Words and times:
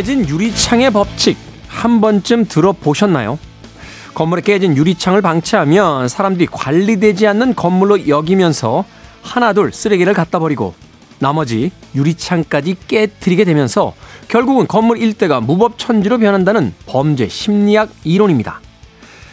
깨진 0.00 0.26
유리창의 0.26 0.92
법칙 0.92 1.36
한 1.68 2.00
번쯤 2.00 2.46
들어보셨나요? 2.46 3.38
건물에 4.14 4.40
깨진 4.40 4.74
유리창을 4.74 5.20
방치하면 5.20 6.08
사람들이 6.08 6.46
관리되지 6.50 7.26
않는 7.26 7.54
건물로 7.54 8.08
여기면서 8.08 8.86
하나둘 9.20 9.74
쓰레기를 9.74 10.14
갖다 10.14 10.38
버리고 10.38 10.72
나머지 11.18 11.70
유리창까지 11.94 12.76
깨뜨리게 12.88 13.44
되면서 13.44 13.92
결국은 14.28 14.66
건물 14.66 14.96
일대가 14.96 15.42
무법천지로 15.42 16.16
변한다는 16.16 16.72
범죄 16.86 17.28
심리학 17.28 17.90
이론입니다. 18.02 18.62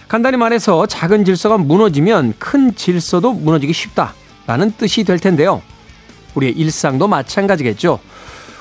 간단히 0.09 0.35
말해서 0.35 0.85
작은 0.85 1.23
질서가 1.23 1.57
무너지면 1.57 2.33
큰 2.39 2.75
질서도 2.75 3.31
무너지기 3.31 3.71
쉽다라는 3.71 4.73
뜻이 4.77 5.05
될 5.05 5.17
텐데요. 5.17 5.61
우리의 6.35 6.51
일상도 6.51 7.07
마찬가지겠죠. 7.07 8.01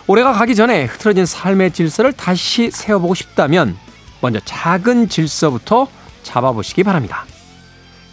올해가 0.08 0.32
가기 0.32 0.54
전에 0.54 0.84
흐트러진 0.84 1.26
삶의 1.26 1.72
질서를 1.72 2.12
다시 2.12 2.70
세워보고 2.70 3.14
싶다면 3.14 3.76
먼저 4.20 4.40
작은 4.44 5.08
질서부터 5.08 5.88
잡아보시기 6.22 6.84
바랍니다. 6.84 7.24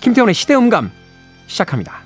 김태훈의 0.02 0.34
시대음감 0.34 0.92
시작합니다. 1.48 2.03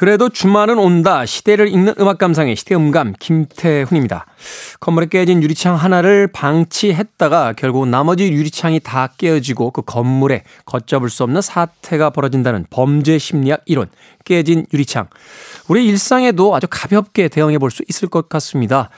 그래도 0.00 0.30
주말은 0.30 0.78
온다. 0.78 1.26
시대를 1.26 1.68
읽는 1.68 1.96
음악 2.00 2.16
감상의 2.16 2.56
시대 2.56 2.74
음감 2.74 3.12
김태훈입니다. 3.20 4.24
건물에 4.80 5.08
깨진 5.10 5.42
유리창 5.42 5.74
하나를 5.74 6.26
방치했다가 6.28 7.52
결국 7.52 7.86
나머지 7.86 8.32
유리창이 8.32 8.80
다 8.80 9.12
깨어지고 9.18 9.72
그 9.72 9.82
건물에 9.82 10.44
걷잡을 10.64 11.10
수 11.10 11.22
없는 11.24 11.42
사태가 11.42 12.08
벌어진다는 12.08 12.64
범죄 12.70 13.18
심리학 13.18 13.60
이론. 13.66 13.90
깨진 14.24 14.64
유리창. 14.72 15.08
우리 15.68 15.84
일상에도 15.86 16.56
아주 16.56 16.66
가볍게 16.70 17.28
대응해 17.28 17.58
볼 17.58 17.70
수 17.70 17.82
있을 17.86 18.08
것 18.08 18.30
같습니다. 18.30 18.88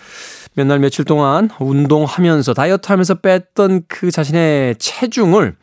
몇 0.54 0.68
날 0.68 0.78
며칠 0.78 1.04
동안 1.04 1.50
운동하면서 1.58 2.54
다이어트 2.54 2.86
하면서 2.92 3.16
뺐던 3.16 3.86
그 3.88 4.12
자신의 4.12 4.76
체중을 4.76 5.56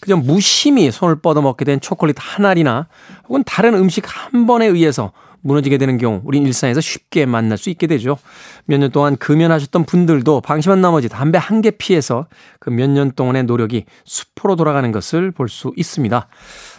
그저 0.00 0.16
무심히 0.16 0.90
손을 0.90 1.20
뻗어먹게 1.20 1.64
된 1.64 1.80
초콜릿 1.80 2.16
한 2.18 2.44
알이나 2.46 2.88
혹은 3.28 3.42
다른 3.44 3.74
음식 3.74 4.04
한 4.06 4.46
번에 4.46 4.66
의해서 4.66 5.12
무너지게 5.42 5.78
되는 5.78 5.96
경우 5.96 6.20
우린 6.24 6.44
일상에서 6.44 6.80
쉽게 6.80 7.24
만날 7.24 7.56
수 7.56 7.70
있게 7.70 7.86
되죠. 7.86 8.18
몇 8.64 8.78
년 8.80 8.90
동안 8.90 9.16
금연하셨던 9.16 9.84
분들도 9.84 10.40
방심한 10.40 10.80
나머지 10.80 11.08
담배 11.08 11.38
한 11.38 11.60
개 11.62 11.70
피해서 11.70 12.26
그 12.58 12.70
몇 12.70 12.90
년 12.90 13.12
동안의 13.12 13.44
노력이 13.44 13.84
수포로 14.04 14.56
돌아가는 14.56 14.90
것을 14.90 15.30
볼 15.30 15.48
수 15.48 15.72
있습니다. 15.76 16.26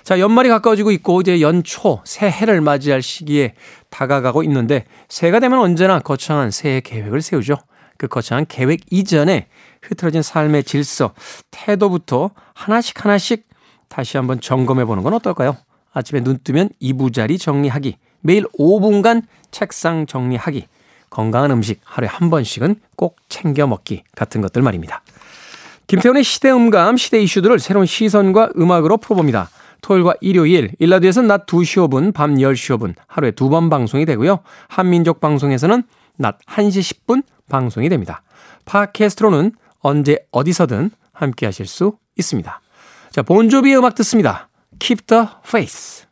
자, 0.03 0.19
연말이 0.19 0.49
가까워지고 0.49 0.91
있고 0.91 1.21
이제 1.21 1.39
연초 1.39 2.01
새해를 2.03 2.59
맞이할 2.59 3.01
시기에 3.01 3.53
다가가고 3.89 4.43
있는데 4.43 4.83
새해가 5.07 5.39
되면 5.39 5.59
언제나 5.59 5.99
거창한 5.99 6.51
새해 6.51 6.81
계획을 6.81 7.21
세우죠. 7.21 7.55
그 7.97 8.07
거창한 8.07 8.45
계획 8.47 8.81
이전에 8.91 9.47
흐트러진 9.81 10.21
삶의 10.21 10.63
질서, 10.63 11.13
태도부터 11.51 12.31
하나씩 12.53 13.03
하나씩 13.03 13.47
다시 13.89 14.17
한번 14.17 14.41
점검해 14.41 14.85
보는 14.85 15.03
건 15.03 15.13
어떨까요? 15.13 15.57
아침에 15.93 16.21
눈 16.21 16.37
뜨면 16.43 16.69
이부자리 16.79 17.37
정리하기, 17.37 17.97
매일 18.21 18.43
5분간 18.59 19.23
책상 19.51 20.05
정리하기, 20.05 20.67
건강한 21.09 21.51
음식 21.51 21.79
하루에 21.83 22.09
한 22.09 22.29
번씩은 22.29 22.75
꼭 22.95 23.17
챙겨 23.29 23.65
먹기 23.65 24.03
같은 24.15 24.41
것들 24.41 24.61
말입니다. 24.61 25.01
김태훈의 25.87 26.23
시대 26.23 26.51
음감, 26.51 26.97
시대 26.97 27.21
이슈들을 27.21 27.59
새로운 27.59 27.85
시선과 27.85 28.49
음악으로 28.57 28.97
풀어봅니다. 28.97 29.49
토요일과 29.81 30.15
일요일, 30.19 30.71
일라드에서는 30.79 31.27
낮 31.27 31.45
2시 31.45 31.87
5분, 31.87 32.13
밤 32.13 32.35
10시 32.35 32.77
5분 32.77 32.93
하루에 33.07 33.31
두 33.31 33.49
번 33.49 33.69
방송이 33.69 34.05
되고요. 34.05 34.39
한민족 34.67 35.21
방송에서는 35.21 35.83
낮 36.17 36.39
1시 36.45 37.05
10분 37.05 37.23
방송이 37.49 37.89
됩니다. 37.89 38.23
팟캐스트로는 38.65 39.53
언제 39.79 40.17
어디서든 40.31 40.91
함께 41.13 41.45
하실 41.45 41.65
수 41.65 41.97
있습니다. 42.17 42.61
자, 43.11 43.21
본조비의 43.21 43.77
음악 43.77 43.95
듣습니다. 43.95 44.49
Keep 44.79 45.05
the 45.07 45.25
Faith. 45.45 46.07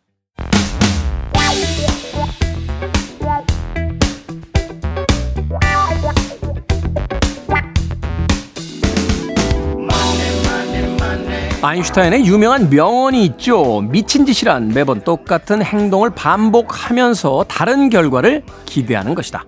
아인슈타인의 11.61 12.27
유명한 12.27 12.69
명언이 12.69 13.25
있죠. 13.25 13.81
미친 13.81 14.27
짓이란 14.27 14.67
매번 14.67 15.01
똑같은 15.01 15.63
행동을 15.63 16.11
반복하면서 16.11 17.45
다른 17.47 17.89
결과를 17.89 18.43
기대하는 18.65 19.15
것이다. 19.15 19.45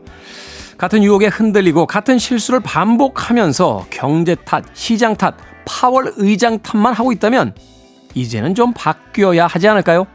같은 0.78 1.04
유혹에 1.04 1.28
흔들리고 1.28 1.88
같은 1.88 2.20
실수를 2.20 2.60
반복하면서 2.60 3.88
경제 3.90 4.36
탓, 4.36 4.64
시장 4.74 5.16
탓, 5.16 5.36
파월 5.66 6.14
의장 6.18 6.60
탓만 6.60 6.94
하고 6.94 7.12
있다면 7.12 7.56
이제는 8.14 8.54
좀 8.54 8.74
바뀌어야 8.74 9.48
하지 9.48 9.68
않을까요? 9.68 10.06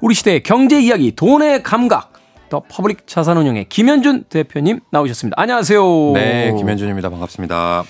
우리 0.00 0.14
시대의 0.14 0.42
경제 0.42 0.80
이야기, 0.80 1.14
돈의 1.14 1.62
감각, 1.62 2.12
더 2.50 2.62
퍼블릭 2.68 3.06
자산운용의 3.06 3.68
김현준 3.68 4.24
대표님 4.24 4.80
나오셨습니다. 4.90 5.40
안녕하세요. 5.40 6.12
네, 6.14 6.54
김현준입니다. 6.56 7.08
반갑습니다. 7.08 7.84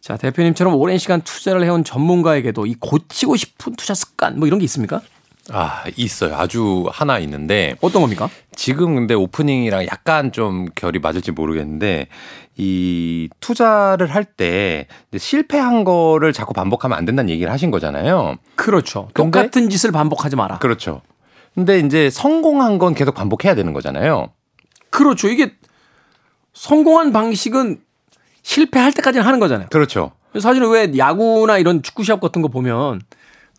자, 0.00 0.16
대표님처럼 0.16 0.74
오랜 0.74 0.98
시간 0.98 1.20
투자를 1.20 1.64
해온 1.64 1.84
전문가에게도 1.84 2.66
이 2.66 2.74
고치고 2.74 3.36
싶은 3.36 3.74
투자 3.76 3.94
습관 3.94 4.38
뭐 4.38 4.46
이런 4.46 4.58
게 4.58 4.64
있습니까? 4.64 5.00
아, 5.50 5.84
있어요. 5.96 6.36
아주 6.36 6.86
하나 6.92 7.18
있는데. 7.18 7.74
어떤 7.80 8.02
겁니까? 8.02 8.28
지금 8.54 8.94
근데 8.94 9.14
오프닝이랑 9.14 9.86
약간 9.86 10.30
좀 10.30 10.66
결이 10.74 10.98
맞을지 11.00 11.32
모르겠는데, 11.32 12.06
이 12.56 13.28
투자를 13.40 14.14
할 14.14 14.24
때 14.36 14.86
실패한 15.16 15.84
거를 15.84 16.32
자꾸 16.32 16.52
반복하면 16.52 16.96
안 16.96 17.04
된다는 17.04 17.30
얘기를 17.30 17.50
하신 17.52 17.70
거잖아요. 17.70 18.36
그렇죠. 18.54 19.08
똑같은 19.14 19.68
짓을 19.68 19.90
반복하지 19.90 20.36
마라. 20.36 20.58
그렇죠. 20.58 21.02
근데 21.54 21.80
이제 21.80 22.08
성공한 22.08 22.78
건 22.78 22.94
계속 22.94 23.14
반복해야 23.14 23.54
되는 23.54 23.72
거잖아요. 23.72 24.28
그렇죠. 24.90 25.28
이게 25.28 25.54
성공한 26.54 27.12
방식은 27.12 27.80
실패할 28.42 28.92
때까지는 28.92 29.26
하는 29.26 29.40
거잖아요. 29.40 29.68
그렇죠. 29.70 30.12
사실은 30.38 30.70
왜 30.70 30.92
야구나 30.96 31.58
이런 31.58 31.82
축구 31.82 32.04
시합 32.04 32.20
같은 32.20 32.42
거 32.42 32.48
보면 32.48 33.00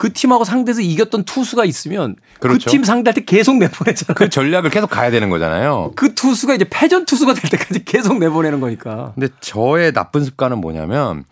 그 0.03 0.11
팀하고 0.11 0.43
상대에서 0.43 0.81
이겼던 0.81 1.23
투수가 1.23 1.63
있으면 1.63 2.17
그 2.33 2.49
그렇죠. 2.49 2.65
그팀 2.65 2.83
상대할 2.83 3.13
때 3.13 3.23
계속 3.23 3.55
내보내잖아요. 3.55 4.15
그 4.15 4.27
전략을 4.27 4.69
계속 4.69 4.89
가야 4.89 5.09
되는 5.11 5.29
거잖아요. 5.29 5.93
그 5.95 6.13
투수가 6.13 6.55
이제 6.55 6.65
패전 6.69 7.05
투수가 7.05 7.33
될 7.35 7.49
때까지 7.49 7.85
계속 7.85 8.19
내보내는 8.19 8.59
거니까. 8.59 9.13
근데 9.15 9.29
저의 9.39 9.93
나쁜 9.93 10.25
습관은 10.25 10.59
뭐냐면 10.59 11.23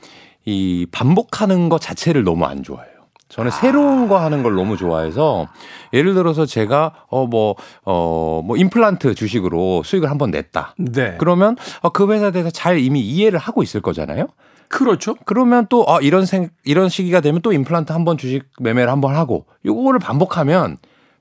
이 0.46 0.88
반복하는 0.90 1.68
것 1.68 1.82
자체를 1.82 2.24
너무 2.24 2.46
안 2.46 2.64
좋아해요. 2.64 2.90
저는 3.28 3.52
새로운 3.52 4.08
거 4.08 4.20
하는 4.22 4.42
걸 4.42 4.56
너무 4.56 4.78
좋아해서 4.78 5.50
예를 5.92 6.14
들어서 6.14 6.46
제가 6.46 6.94
어 7.10 7.28
뭐 7.28 7.56
어 7.84 8.42
뭐 8.46 8.56
임플란트 8.56 9.16
주식으로 9.16 9.84
수익을 9.84 10.10
한번 10.10 10.32
냈다. 10.32 10.76
네. 10.78 11.16
그러면 11.20 11.58
어, 11.82 11.90
그 11.90 12.10
회사에 12.10 12.32
대해서 12.32 12.50
잘 12.50 12.80
이미 12.80 13.02
이해를 13.02 13.38
하고 13.38 13.64
있을 13.64 13.82
거잖아요. 13.82 14.28
그렇죠. 14.72 15.16
그러면 15.26 15.68
또 15.70 15.86
아, 15.88 16.00
이런 16.02 16.26
생 16.26 16.50
이런 16.64 16.90
시기가 16.90 17.20
되면 17.22 17.42
또 17.42 17.52
임플란트 17.54 17.92
한 17.92 18.06
번 18.06 18.18
주식 18.18 18.44
매매를 18.60 18.92
한 18.92 19.02
번 19.02 19.16
하고 19.16 19.46
요거를 19.66 20.00
반복하면 20.00 20.78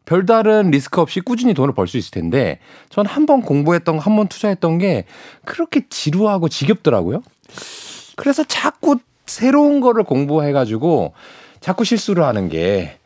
별다른 0.07 0.71
리스크 0.71 1.01
없이 1.01 1.21
꾸준히 1.21 1.53
돈을 1.55 1.75
벌 1.75 1.87
수 1.87 1.97
있을 1.99 2.11
텐데 2.13 2.59
전 2.89 3.07
한 3.07 3.27
번 3.27 3.43
공부했던 3.43 3.97
거한번 3.99 4.29
투자했던 4.29 4.79
게 4.79 5.05
그렇게 5.45 5.83
지루하고 5.89 6.49
지겹더라고요. 6.49 7.23
그래서 8.17 8.45
자꾸 8.45 8.97
새로운 9.27 9.81
거를 9.81 10.05
공부해 10.05 10.53
가지고 10.53 11.13
자꾸 11.61 11.85
실수를 11.85 12.25
하는 12.25 12.49
게 12.49 12.99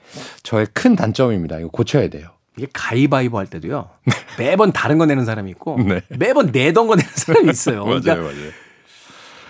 저의 0.43 0.67
큰 0.73 0.94
단점입니다. 0.96 1.58
이거 1.58 1.69
고쳐야 1.69 2.08
돼요. 2.08 2.29
이게 2.56 2.69
가위바위보 2.73 3.37
할 3.38 3.46
때도요. 3.46 3.88
매번 4.38 4.73
다른 4.73 4.96
거 4.99 5.06
내는 5.06 5.25
사람이 5.25 5.50
있고 5.52 5.79
네. 5.79 6.00
매번 6.08 6.50
내던 6.52 6.87
거 6.87 6.94
내는 6.96 7.11
사람이 7.14 7.50
있어요. 7.50 7.82
그러니까 7.85 8.14
맞아요. 8.14 8.31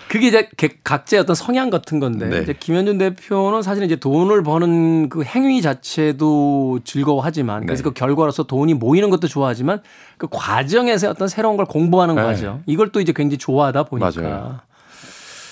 그게 0.07 0.27
이제 0.27 0.49
개- 0.55 0.69
각자의 0.83 1.21
어떤 1.21 1.35
성향 1.35 1.69
같은 1.69 1.99
건데 1.99 2.27
네. 2.29 2.41
이제 2.41 2.53
김현준 2.53 2.97
대표는 2.99 3.61
사실 3.63 3.83
이제 3.83 3.95
돈을 3.95 4.43
버는 4.43 5.09
그 5.09 5.23
행위 5.23 5.61
자체도 5.61 6.81
즐거워하지만 6.83 7.65
그래서 7.65 7.81
네. 7.83 7.89
그 7.89 7.93
결과로서 7.93 8.43
돈이 8.43 8.75
모이는 8.75 9.09
것도 9.09 9.27
좋아하지만 9.27 9.81
그 10.17 10.27
과정에서 10.31 11.09
어떤 11.09 11.27
새로운 11.27 11.57
걸 11.57 11.65
공부하는 11.65 12.15
네. 12.15 12.21
과정 12.21 12.63
이걸 12.65 12.91
또 12.91 13.01
이제 13.01 13.13
굉장히 13.13 13.37
좋아하다 13.37 13.83
보니까 13.83 14.11
맞아요. 14.15 14.59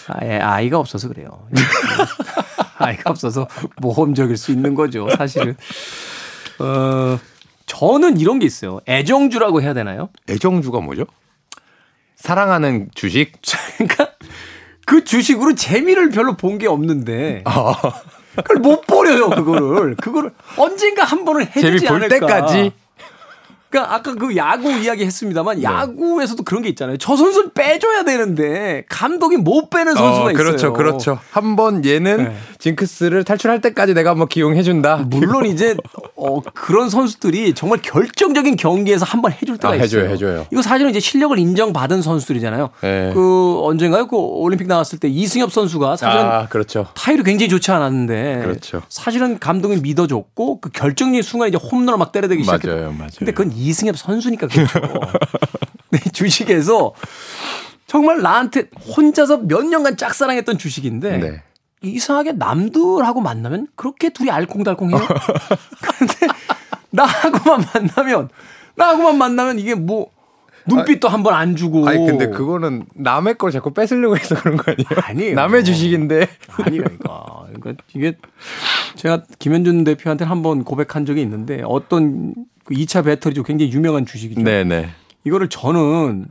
아예 0.07 0.38
아이가 0.38 0.79
없어서 0.79 1.07
그래요. 1.07 1.47
아이가 2.77 3.09
없어서 3.11 3.47
모험적일 3.77 4.38
수 4.38 4.51
있는 4.51 4.75
거죠. 4.75 5.07
사실은 5.17 5.56
어 6.59 7.17
저는 7.65 8.19
이런 8.19 8.39
게 8.39 8.45
있어요. 8.45 8.79
애정주라고 8.88 9.61
해야 9.61 9.73
되나요? 9.73 10.09
애정주가 10.29 10.79
뭐죠? 10.81 11.06
사랑하는 12.15 12.89
주식? 12.94 13.31
그러니까 13.77 14.11
그 14.85 15.03
주식으로 15.03 15.56
재미를 15.56 16.09
별로 16.09 16.35
본 16.35 16.57
게 16.57 16.68
없는데 16.68 17.41
아. 17.45 17.74
그걸 18.35 18.57
못 18.57 18.81
버려요, 18.88 19.30
그거를. 19.30 19.95
그거를 19.95 20.31
언젠가 20.57 21.03
한 21.03 21.24
번은 21.25 21.47
해주지 21.56 21.88
않을까. 21.88 22.07
때까지. 22.07 22.71
그러니까 23.69 23.95
아까 23.95 24.13
그 24.13 24.35
야구 24.35 24.71
이야기 24.71 25.03
했습니다만 25.03 25.63
야구에서도 25.63 26.44
그런 26.44 26.62
게 26.62 26.69
있잖아요. 26.69 26.97
저 26.97 27.15
선수는 27.15 27.53
빼줘야 27.53 28.03
되는데 28.03 28.85
감독이 28.88 29.38
못 29.38 29.69
빼는 29.71 29.95
선수가 29.95 30.30
어, 30.30 30.33
그렇죠, 30.33 30.56
있어요. 30.56 30.74
그렇죠. 30.74 31.19
한번 31.31 31.83
얘는 31.83 32.18
네. 32.25 32.35
징크스를 32.63 33.25
탈출할 33.25 33.60
때까지 33.60 33.94
내가 33.94 34.12
한번 34.12 34.30
기용해준다. 34.30 35.07
물론 35.10 35.45
이제 35.45 35.75
어 36.15 36.39
그런 36.42 36.89
선수들이 36.89 37.56
정말 37.56 37.81
결정적인 37.81 38.56
경기에서 38.56 39.06
한번 39.06 39.33
해줄 39.33 39.57
때가 39.57 39.74
아, 39.74 39.77
해줘요, 39.77 40.04
있어요. 40.04 40.13
해줘요. 40.13 40.48
이거 40.50 40.62
사실은 40.62 40.89
이제 40.89 41.01
실력을 41.01 41.38
인정받은 41.38 42.01
선수들이잖아요. 42.01 42.69
네. 42.81 43.12
그 43.13 43.60
언젠가요? 43.63 44.07
그 44.07 44.15
올림픽 44.15 44.68
나왔을 44.68 44.98
때 44.98 45.10
이승엽 45.10 45.51
선수가 45.51 45.98
사실은 45.98 46.25
아, 46.25 46.48
그렇죠. 46.48 46.88
타율이 46.94 47.24
굉장히 47.24 47.50
좋지 47.50 47.69
않았는데 47.71 48.42
그렇죠. 48.44 48.81
사실은 48.88 49.39
감독이 49.39 49.81
믿어줬고 49.81 50.62
그 50.62 50.69
결정적인 50.69 51.21
순간 51.21 51.50
이제 51.50 51.57
홈런을 51.57 51.98
막 51.98 52.13
때려대기 52.13 52.44
시작했죠. 52.44 52.68
맞아요, 52.68 52.94
맞아요. 52.94 53.09
근데 53.18 53.33
그건 53.33 53.51
이승엽 53.54 53.98
선수니까 53.98 54.48
그렇죠. 54.48 54.80
네, 55.92 56.00
주식에서 56.13 56.94
정말 57.88 58.21
나한테 58.21 58.69
혼자서 58.95 59.42
몇 59.44 59.66
년간 59.66 59.98
짝사랑했던 59.98 60.57
주식인데 60.57 61.18
네. 61.18 61.44
이상하게 61.83 62.33
남들하고 62.33 63.21
만나면 63.21 63.68
그렇게 63.75 64.09
둘이 64.09 64.31
알콩달콩해요. 64.31 65.00
그런데 65.81 66.27
나하고만 66.91 67.65
만나면 67.74 68.30
나하고만 68.75 69.18
만나면 69.18 69.59
이게 69.59 69.75
뭐 69.75 70.07
눈빛도 70.65 71.09
한 71.09 71.24
번 71.24 71.33
안 71.33 71.56
주고. 71.57 71.85
아니 71.88 72.06
근데 72.06 72.30
그거는 72.30 72.85
남의 72.95 73.35
걸 73.38 73.51
자꾸 73.51 73.71
뺏으려고 73.74 74.15
해서 74.15 74.35
그런 74.35 74.56
거 74.57 74.71
아니에요? 74.71 74.88
아니에요. 75.03 75.35
남의 75.35 75.65
주식인데. 75.65 76.27
아니라니까. 76.57 77.47
그러니까 77.53 77.83
이게 77.94 78.15
제가 78.95 79.24
김현준 79.39 79.83
대표한테 79.83 80.24
한 80.25 80.41
번 80.41 80.63
고백한 80.63 81.06
적이 81.06 81.21
있는데 81.24 81.62
어떤 81.65 82.33
그 82.63 82.74
2차 82.75 83.03
배터리죠. 83.03 83.44
굉장히 83.44 83.74
유명한 83.74 84.06
주식이죠. 84.06 84.41
네네. 84.41 84.89
이거를 85.25 85.50
저는 85.50 86.27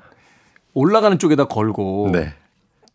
올라가는 0.73 1.19
쪽에다 1.19 1.45
걸고 1.45 2.09
네. 2.13 2.33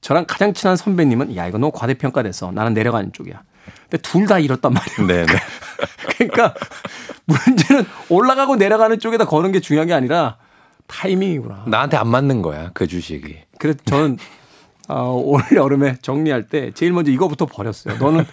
저랑 0.02 0.26
가장 0.28 0.54
친한 0.54 0.76
선배님은 0.78 1.36
야 1.36 1.48
이거 1.48 1.58
너무 1.58 1.72
과대평가돼서 1.72 2.52
나는 2.52 2.74
내려가는 2.74 3.12
쪽이야. 3.14 3.42
근데 3.90 3.98
둘 4.02 4.28
다 4.28 4.40
이렇단 4.40 4.74
말이에요. 4.74 5.08
네 5.08 5.26
네. 5.26 5.40
그러니까 6.18 6.54
문제는 7.26 7.86
올라가고 8.10 8.56
내려가는 8.56 9.00
쪽에다 9.00 9.26
거는 9.26 9.52
게 9.52 9.60
중요한 9.60 9.88
게 9.88 9.94
아니라 9.94 10.38
타이밍이구나. 10.88 11.66
나한테 11.68 11.98
안 11.98 12.08
맞는 12.08 12.42
거야 12.42 12.72
그 12.74 12.88
주식이. 12.88 13.38
그래서 13.60 13.80
저는 13.86 14.18
어, 14.90 15.12
올 15.12 15.42
여름에 15.54 15.98
정리할 16.02 16.48
때 16.48 16.72
제일 16.74 16.94
먼저 16.94 17.12
이거부터 17.12 17.46
버렸어요. 17.46 17.98
너는 17.98 18.26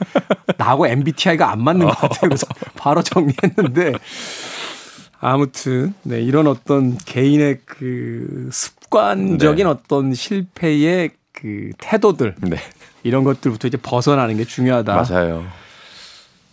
나하고 0.56 0.86
MBTI가 0.86 1.50
안 1.50 1.62
맞는 1.64 1.86
것 1.86 1.96
같아요. 1.96 2.28
그래서 2.28 2.46
바로 2.76 3.02
정리했는데 3.02 3.92
아무튼 5.18 5.94
네, 6.02 6.20
이런 6.20 6.46
어떤 6.46 6.96
개인의 6.98 7.60
그 7.64 8.48
습관적인 8.52 9.64
네. 9.64 9.70
어떤 9.70 10.14
실패의 10.14 11.10
그 11.34 11.70
태도들 11.78 12.36
네. 12.40 12.56
이런 13.02 13.24
것들부터 13.24 13.68
이제 13.68 13.76
벗어나는 13.76 14.36
게 14.38 14.44
중요하다. 14.44 14.94
맞아요. 14.94 15.44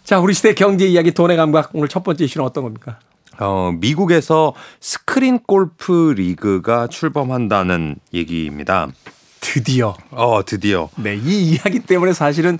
자, 0.03 0.19
우리 0.19 0.33
시대 0.33 0.53
경제 0.53 0.85
이야기 0.85 1.11
돈의 1.11 1.37
감각 1.37 1.69
오늘 1.73 1.87
첫 1.87 2.03
번째 2.03 2.25
이슈는 2.25 2.45
어떤 2.45 2.63
겁니까? 2.63 2.99
어, 3.39 3.71
미국에서 3.79 4.53
스크린 4.81 5.39
골프 5.39 6.13
리그가 6.17 6.87
출범한다는 6.87 7.95
얘기입니다. 8.13 8.89
드디어. 9.39 9.95
어, 10.11 10.43
드디어. 10.45 10.89
네, 10.97 11.15
이 11.15 11.51
이야기 11.51 11.79
때문에 11.79 12.13
사실은 12.13 12.59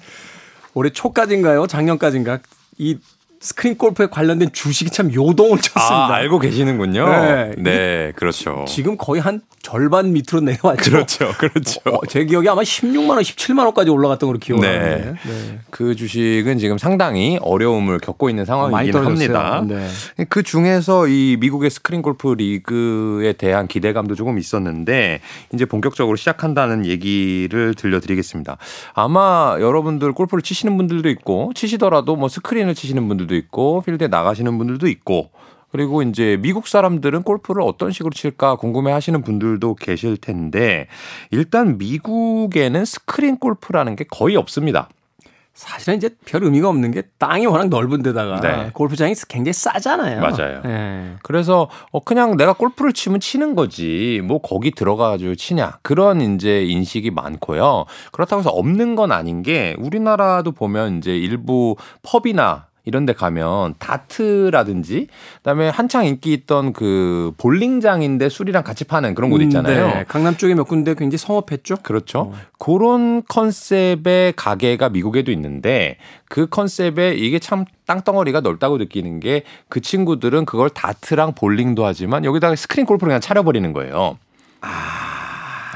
올해 0.74 0.92
초까지인가요? 0.92 1.68
작년까지인가? 1.68 2.40
이 2.78 2.98
스크린 3.42 3.76
골프에 3.76 4.06
관련된 4.06 4.52
주식이 4.54 4.92
참 4.92 5.12
요동을 5.12 5.58
쳤습니다. 5.60 6.08
아, 6.08 6.14
알고 6.14 6.38
계시는군요. 6.38 7.10
네. 7.10 7.52
네, 7.58 8.14
그렇죠. 8.16 8.66
지금 8.68 8.98
거의 8.98 9.20
한 9.20 9.42
절반 9.64 10.14
밑으로 10.14 10.42
내려왔죠. 10.42 10.92
그렇죠, 10.92 11.32
그렇죠. 11.40 11.82
어, 11.86 12.06
제 12.08 12.26
기억에 12.26 12.50
아마 12.50 12.62
16만 12.62 13.10
원, 13.10 13.20
17만 13.20 13.66
원까지 13.66 13.90
올라갔던 13.90 14.28
걸로 14.28 14.38
기억하는데. 14.40 15.16
네. 15.26 15.60
그 15.72 15.96
주식은 15.96 16.60
지금 16.60 16.78
상당히 16.78 17.40
어려움을 17.42 18.00
겪고 18.00 18.30
있는 18.30 18.46
상황이긴 18.46 18.92
떨어졌어요. 18.92 19.38
합니다. 19.38 19.64
네. 19.68 20.26
그 20.30 20.44
중에서 20.44 21.08
이 21.08 21.38
미국의 21.40 21.72
스크린 21.72 22.04
골프 22.04 22.34
리그에 22.34 23.34
대한 23.34 23.68
기대감도 23.68 24.14
조금 24.16 24.38
있었는데 24.38 25.20
이제 25.54 25.66
본격적으로 25.66 26.16
시작한다는 26.16 26.86
얘기를 26.86 27.74
들려드리겠습니다. 27.74 28.58
아마 28.94 29.58
여러분들 29.60 30.12
골프를 30.14 30.44
치시는 30.44 30.78
분들도 30.78 31.10
있고 31.10 31.52
치시더라도 31.56 32.16
뭐 32.16 32.30
스크린을 32.30 32.76
치시는 32.76 33.08
분들도 33.08 33.31
있고 33.36 33.82
필드에 33.82 34.08
나가시는 34.08 34.58
분들도 34.58 34.88
있고 34.88 35.30
그리고 35.72 36.02
이제 36.04 36.38
미국 36.42 36.68
사람들은 36.68 37.24
골프를 37.24 37.62
어떤 37.62 37.92
식으로 37.92 38.12
칠까 38.12 38.58
궁금해 38.58 38.92
하시는 38.92 39.22
분들도 39.22 39.76
계실 39.76 40.18
텐데 40.18 40.88
일단 41.32 41.78
미국에는 41.78 42.86
스크린 42.86 43.38
골프라는 43.38 43.96
게 43.96 44.06
거의 44.10 44.36
없습니다. 44.36 44.90
사실은 45.54 45.98
이제 45.98 46.10
별 46.26 46.44
의미가 46.44 46.70
없는 46.70 46.92
게 46.92 47.04
땅이 47.18 47.46
워낙 47.46 47.68
넓은 47.68 48.02
데다가 48.02 48.40
네. 48.40 48.70
골프장이 48.74 49.14
굉장히 49.28 49.54
싸잖아요. 49.54 50.22
맞아요. 50.22 50.62
네. 50.64 51.16
그래서 51.24 51.70
어 51.92 52.00
그냥 52.00 52.38
내가 52.38 52.54
골프를 52.54 52.94
치면 52.94 53.20
치는 53.20 53.56
거지 53.56 54.22
뭐 54.24 54.42
거기 54.42 54.72
들어가가지고 54.72 55.36
치냐 55.36 55.80
그런 55.82 56.22
이제 56.22 56.64
인식이 56.64 57.12
많고요. 57.12 57.86
그렇다고 58.14 58.40
해서 58.40 58.50
없는 58.50 58.96
건 58.96 59.12
아닌 59.12 59.44
게 59.44 59.76
우리나라도 59.78 60.54
보면 60.54 60.98
이제 60.98 61.16
일부 61.16 61.76
펍이나 62.02 62.71
이런 62.84 63.06
데 63.06 63.14
가면 63.14 63.76
다트라든지 63.80 65.08
그다음에 65.38 65.70
한창 65.70 66.06
인기 66.06 66.34
있던 66.34 66.74
그 66.74 67.32
볼링장인데 67.38 68.30
술이랑 68.30 68.64
같이 68.64 68.84
파는 68.86 69.16
그런 69.16 69.30
곳 69.30 69.42
있잖아요. 69.42 69.88
네. 69.88 70.06
강남 70.08 70.38
쪽에 70.38 70.56
몇 70.56 70.64
군데 70.66 70.94
굉장히 70.96 71.18
성업했죠. 71.18 71.78
그렇죠. 71.84 72.34
그런 72.60 73.24
컨셉의 73.28 74.34
가게가 74.36 74.90
미국에도 74.90 75.32
있는데 75.32 75.98
그 76.30 76.48
컨셉에 76.48 77.16
이게 77.16 77.40
참 77.40 77.66
땅덩어리가 77.86 78.42
넓다고 78.42 78.78
느끼는 78.78 79.20
게 79.20 79.44
그 79.68 79.82
친구들은 79.82 80.46
그걸 80.46 80.70
다트랑 80.70 81.34
볼링도 81.34 81.86
하지만 81.86 82.26
여기다가 82.26 82.56
스크린 82.56 82.86
골프를 82.86 83.10
그냥 83.10 83.22
차려버리는 83.22 83.72
거예요. 83.74 84.18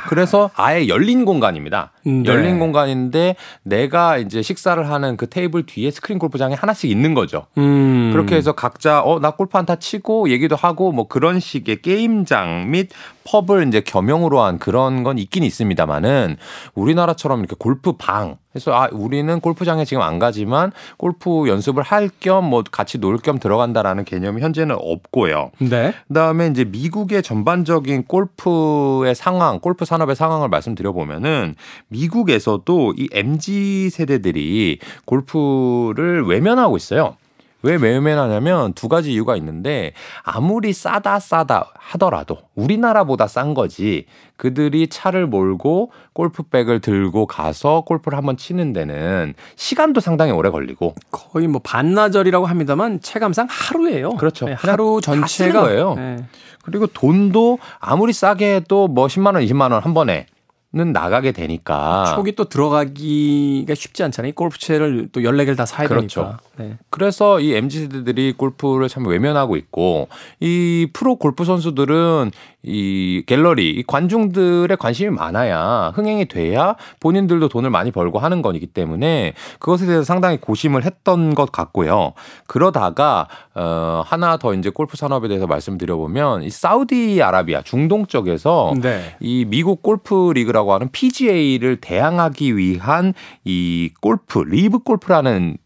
그래서 0.09 0.49
아예 0.55 0.87
열린 0.87 1.25
공간입니다. 1.25 1.91
음, 2.07 2.23
네. 2.23 2.29
열린 2.31 2.59
공간인데 2.59 3.35
내가 3.63 4.17
이제 4.17 4.41
식사를 4.41 4.89
하는 4.89 5.17
그 5.17 5.27
테이블 5.27 5.65
뒤에 5.65 5.91
스크린 5.91 6.19
골프장이 6.19 6.53
하나씩 6.55 6.89
있는 6.89 7.13
거죠. 7.13 7.45
음. 7.57 8.11
그렇게 8.13 8.35
해서 8.35 8.51
각자 8.53 9.01
어 9.01 9.19
나 9.19 9.31
골프 9.31 9.57
한 9.57 9.65
타 9.65 9.77
치고 9.77 10.29
얘기도 10.29 10.55
하고 10.55 10.91
뭐 10.91 11.07
그런 11.07 11.39
식의 11.39 11.81
게임장 11.81 12.69
및 12.69 12.89
펍을 13.23 13.67
이제 13.67 13.81
겸용으로 13.81 14.41
한 14.41 14.59
그런 14.59 15.01
건 15.03 15.17
있긴 15.17 15.43
있습니다만은 15.43 16.37
우리나라처럼 16.75 17.39
이렇게 17.39 17.55
골프 17.57 17.93
방 17.93 18.37
해서 18.55 18.71
아 18.73 18.87
우리는 18.91 19.39
골프장에 19.41 19.83
지금 19.83 20.03
안 20.03 20.19
가지만 20.19 20.71
골프 20.97 21.47
연습을 21.49 21.81
할 21.83 22.09
겸 22.21 22.45
뭐 22.45 22.63
같이 22.71 22.99
놀 22.99 23.17
겸 23.17 23.39
들어간다라는 23.39 24.05
개념이 24.05 24.41
현재는 24.41 24.75
없고요. 24.79 25.51
네. 25.59 25.93
그다음에 26.07 26.47
이제 26.47 26.63
미국의 26.65 27.23
전반적인 27.23 28.03
골프의 28.05 29.15
상황, 29.15 29.59
골프 29.59 29.83
산업의 29.85 30.15
상황을 30.15 30.47
말씀드려 30.49 30.91
보면은 30.93 31.55
미국에서도 31.95 32.93
이 32.97 33.07
MZ 33.11 33.89
세대들이 33.89 34.79
골프를 35.05 36.25
외면하고 36.25 36.75
있어요. 36.75 37.15
왜 37.63 37.75
외면하냐면 37.77 38.73
두 38.73 38.87
가지 38.87 39.11
이유가 39.11 39.35
있는데 39.37 39.93
아무리 40.21 40.71
싸다 40.71 41.19
싸다 41.19 41.71
하더라도 41.73 42.37
우리나라보다 42.53 43.25
싼 43.27 43.55
거지 43.55 44.05
그들이 44.37 44.87
차를 44.87 45.25
몰고 45.25 45.91
골프백을 46.13 46.79
들고 46.79 47.25
가서 47.25 47.81
골프를 47.81 48.19
한번 48.19 48.37
치는 48.37 48.71
데는 48.71 49.33
시간도 49.55 49.99
상당히 49.99 50.31
오래 50.31 50.51
걸리고 50.51 50.93
거의 51.09 51.47
뭐 51.47 51.59
반나절이라고 51.63 52.45
합니다만 52.45 53.01
체감상 53.01 53.47
하루예요. 53.49 54.11
그렇죠. 54.11 54.45
네, 54.45 54.53
하루 54.53 55.01
전체가 55.01 55.61
거예요. 55.63 55.95
네. 55.95 56.17
그리고 56.61 56.85
돈도 56.85 57.57
아무리 57.79 58.13
싸게 58.13 58.55
해도 58.55 58.87
뭐 58.87 59.07
10만 59.07 59.33
원, 59.33 59.43
20만 59.43 59.71
원 59.71 59.81
한 59.81 59.93
번에 59.93 60.27
는 60.75 60.91
나가게 60.91 61.31
되니까 61.31 62.15
초기 62.17 62.35
또 62.35 62.49
들어가기가 62.49 63.73
쉽지 63.73 64.03
않잖아요. 64.03 64.33
골프채를 64.33 65.07
또 65.13 65.21
14개를 65.21 65.55
다 65.55 65.65
사야 65.65 65.87
그렇죠. 65.87 66.21
되니까. 66.21 66.39
네. 66.57 66.77
그래서 66.89 67.39
이 67.39 67.53
MZ 67.53 67.83
세대들이 67.83 68.33
골프를 68.33 68.89
참 68.89 69.07
외면하고 69.07 69.55
있고 69.55 70.09
이 70.41 70.89
프로 70.91 71.15
골프 71.15 71.45
선수들은 71.45 72.31
이 72.65 73.23
갤러리 73.25 73.69
이 73.69 73.83
관중들의 73.83 74.75
관심이 74.77 75.11
많아야 75.11 75.91
흥행이 75.95 76.25
돼야 76.25 76.75
본인들도 76.99 77.47
돈을 77.49 77.69
많이 77.69 77.91
벌고 77.91 78.19
하는 78.19 78.41
거이기 78.41 78.67
때문에 78.67 79.33
그것에 79.59 79.85
대해서 79.85 80.03
상당히 80.03 80.37
고심을 80.37 80.83
했던 80.83 81.35
것 81.35 81.51
같고요. 81.51 82.13
그러다가 82.47 83.27
어 83.53 84.03
하나 84.05 84.37
더 84.37 84.53
이제 84.53 84.69
골프 84.69 84.97
산업에 84.97 85.27
대해서 85.27 85.47
말씀드려 85.47 85.95
보면 85.95 86.43
이 86.43 86.49
사우디아라비아 86.49 87.61
중동 87.61 88.05
쪽에서 88.05 88.73
네. 88.81 89.15
이 89.19 89.45
미국 89.45 89.81
골프 89.81 90.31
리그라고 90.33 90.73
하는 90.73 90.89
PGA를 90.91 91.77
대항하기 91.77 92.57
위한 92.57 93.13
이 93.43 93.91
골프 94.01 94.39
리브 94.39 94.79
골프라는 94.79 95.57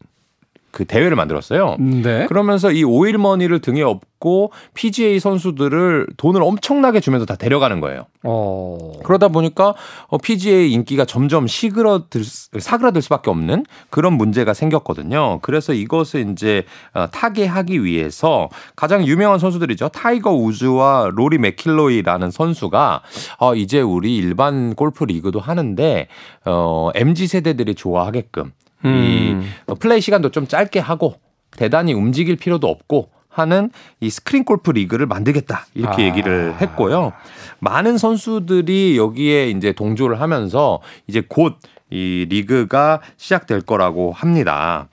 그 0.71 0.85
대회를 0.85 1.15
만들었어요. 1.15 1.77
네. 1.79 2.25
그러면서 2.27 2.71
이 2.71 2.83
오일머니를 2.83 3.59
등에 3.59 3.81
업고 3.81 4.51
PGA 4.73 5.19
선수들을 5.19 6.07
돈을 6.17 6.43
엄청나게 6.43 6.99
주면서 6.99 7.25
다 7.25 7.35
데려가는 7.35 7.79
거예요. 7.79 8.05
어. 8.23 8.77
그러다 9.03 9.29
보니까 9.29 9.73
어, 10.07 10.17
PGA 10.17 10.71
인기가 10.71 11.05
점점 11.05 11.47
시그러들 11.47 12.21
사그라들 12.59 13.01
수밖에 13.01 13.29
없는 13.29 13.65
그런 13.89 14.13
문제가 14.13 14.53
생겼거든요. 14.53 15.39
그래서 15.41 15.73
이것을 15.73 16.29
이제 16.31 16.65
어, 16.93 17.07
타개하기 17.07 17.83
위해서 17.83 18.49
가장 18.75 19.05
유명한 19.07 19.39
선수들이죠. 19.39 19.89
타이거 19.89 20.31
우즈와 20.31 21.11
로리 21.13 21.37
맥킬로이라는 21.37 22.29
선수가 22.31 23.01
어, 23.39 23.55
이제 23.55 23.81
우리 23.81 24.17
일반 24.17 24.75
골프 24.75 25.03
리그도 25.03 25.39
하는데 25.39 26.07
어, 26.45 26.89
MZ 26.93 27.27
세대들이 27.27 27.75
좋아하게끔 27.75 28.51
음. 28.85 29.43
이 29.69 29.73
플레이 29.79 30.01
시간도 30.01 30.31
좀 30.31 30.47
짧게 30.47 30.79
하고 30.79 31.15
대단히 31.51 31.93
움직일 31.93 32.35
필요도 32.35 32.67
없고 32.67 33.09
하는 33.29 33.71
이 33.99 34.09
스크린 34.09 34.43
골프 34.43 34.71
리그를 34.71 35.05
만들겠다 35.05 35.65
이렇게 35.73 36.03
아. 36.03 36.05
얘기를 36.05 36.55
했고요. 36.59 37.13
많은 37.59 37.97
선수들이 37.97 38.97
여기에 38.97 39.49
이제 39.51 39.71
동조를 39.71 40.19
하면서 40.21 40.79
이제 41.07 41.21
곧 41.27 41.57
이 41.91 42.27
리그가 42.29 43.01
시작될 43.17 43.61
거라고 43.61 44.11
합니다. 44.11 44.87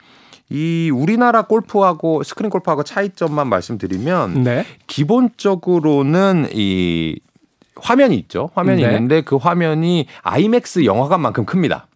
이 0.49 0.89
우리나라 0.93 1.43
골프하고 1.43 2.23
스크린 2.23 2.49
골프하고 2.49 2.83
차이점만 2.83 3.47
말씀드리면 3.47 4.43
네. 4.43 4.65
기본적으로는 4.87 6.47
이 6.53 7.19
화면이 7.75 8.15
있죠. 8.15 8.49
화면이 8.55 8.81
네. 8.81 8.87
있는데 8.87 9.21
그 9.21 9.35
화면이 9.35 10.07
아이맥스 10.23 10.85
영화관만큼 10.85 11.45
큽니다. 11.45 11.86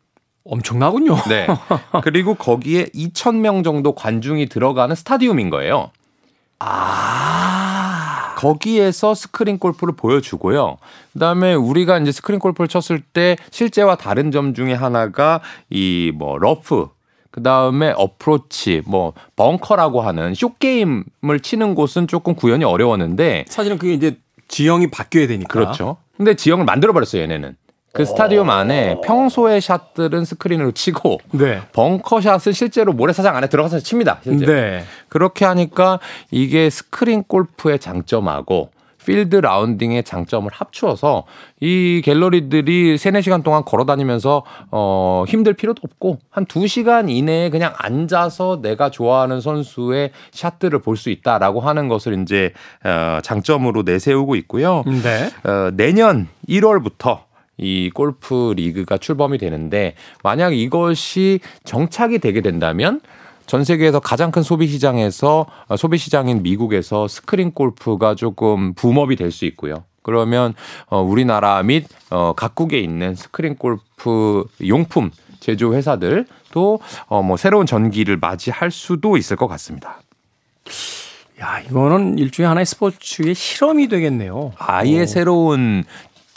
엄청나군요. 0.44 1.16
네. 1.30 1.48
그리고 2.04 2.36
거기에 2.36 2.86
2,000명 2.94 3.64
정도 3.64 3.94
관중이 3.94 4.48
들어가는 4.48 4.96
스타디움인 4.96 5.50
거예요. 5.50 5.92
아. 6.60 8.36
거기에서 8.38 9.14
스크린 9.14 9.60
골프를 9.60 9.96
보여주고요. 9.96 10.78
그다음에 11.14 11.54
우리가 11.54 12.00
이제 12.00 12.12
스크린 12.12 12.40
골프를 12.40 12.68
쳤을 12.68 13.02
때 13.02 13.38
실제와 13.52 13.96
다른 13.96 14.32
점 14.32 14.54
중에 14.54 14.74
하나가 14.74 15.42
이 15.70 16.12
뭐 16.16 16.38
러프 16.40 16.88
그 17.30 17.44
다음에 17.44 17.94
어프로치 17.96 18.82
뭐 18.86 19.14
벙커라고 19.36 20.02
하는 20.02 20.34
short 20.34 20.54
game을 20.56 21.40
치는 21.42 21.76
곳은 21.76 22.08
조금 22.08 22.36
구현이 22.36 22.64
어려웠는데 22.66 23.46
사실은 23.48 23.78
그게 23.78 23.94
이제 23.94 24.18
지형이 24.48 24.90
바뀌어야 24.92 25.28
되니까. 25.28 25.48
그렇죠. 25.48 25.98
근데 26.18 26.36
지형을 26.36 26.66
만들어 26.66 26.94
버렸어요, 26.94 27.22
얘네는. 27.24 27.56
그 27.94 28.06
스타디움 28.06 28.50
안에 28.50 28.98
평소의 29.04 29.60
샷들은 29.62 30.24
스크린으로 30.26 30.72
치고 30.72 31.20
네. 31.32 31.60
벙커샷은 31.74 32.54
실제로 32.54 32.94
모래사장 32.94 33.36
안에 33.36 33.48
들어가서 33.48 33.80
칩니다. 33.80 34.20
실제. 34.24 34.46
네. 34.46 34.84
그렇게 35.10 35.46
하니까 35.46 36.00
이게 36.30 36.70
스크린 36.70 37.24
골프의 37.24 37.80
장점하고 37.80 38.70
필드 39.04 39.36
라운딩의 39.38 40.04
장점을 40.04 40.50
합쳐서 40.54 41.24
이 41.60 42.04
갤러리들이 42.06 43.00
3, 43.00 43.14
4시간 43.14 43.44
동안 43.44 43.66
걸어 43.66 43.84
다니면서 43.84 44.44
어 44.70 45.26
힘들 45.28 45.54
필요도 45.54 45.82
없고 45.84 46.20
한 46.30 46.46
2시간 46.46 47.10
이내에 47.10 47.50
그냥 47.50 47.74
앉아서 47.80 48.60
내가 48.62 48.92
좋아하는 48.92 49.42
선수의 49.42 50.12
샷들을 50.32 50.80
볼 50.80 50.96
수 50.98 51.10
있다라고 51.10 51.62
하는 51.62 51.88
것을 51.88 52.22
이제 52.22 52.54
어 52.86 53.18
장점으로 53.24 53.82
내세우고 53.82 54.36
있고요. 54.36 54.84
네. 54.86 55.30
어 55.50 55.72
내년 55.74 56.28
1월부터 56.48 57.22
이 57.62 57.90
골프 57.94 58.54
리그가 58.58 58.98
출범이 58.98 59.38
되는데 59.38 59.94
만약 60.24 60.54
이것이 60.54 61.40
정착이 61.64 62.20
되게 62.20 62.42
된다면 62.42 63.00
전 63.46 63.64
세계에서 63.64 64.00
가장 64.00 64.32
큰 64.32 64.44
소비 64.44 64.68
시장에서 64.68 65.46
어, 65.68 65.78
소비 65.78 65.98
시장인 65.98 66.42
미국에서 66.44 67.08
스크린 67.08 67.52
골프가 67.52 68.16
조금 68.16 68.74
boom 68.74 68.98
up이 68.98 69.16
될 69.16 69.32
수 69.32 69.46
있고요. 69.46 69.84
그러면 70.04 70.56
어 70.88 71.00
우리나라 71.02 71.62
및 71.62 71.86
어 72.10 72.34
각국에 72.36 72.80
있는 72.80 73.14
스크린 73.14 73.56
골프 73.56 74.46
용품 74.66 75.12
제조 75.40 75.76
회사들도 75.76 76.80
어 77.08 77.18
뭐 77.18 77.38
새로운 77.38 77.68
전기를 77.68 78.18
맞이할 78.18 78.72
수도 78.72 79.16
있을 79.18 79.36
것 79.38 79.48
같습니다. 79.48 80.02
야, 81.40 81.60
이거는 81.60 82.20
일종의 82.20 82.48
하나의 82.48 82.66
스포츠의 82.66 83.34
실험이 83.34 83.88
되겠네요. 83.88 84.54
아예 84.58 85.06
새로운 85.08 85.84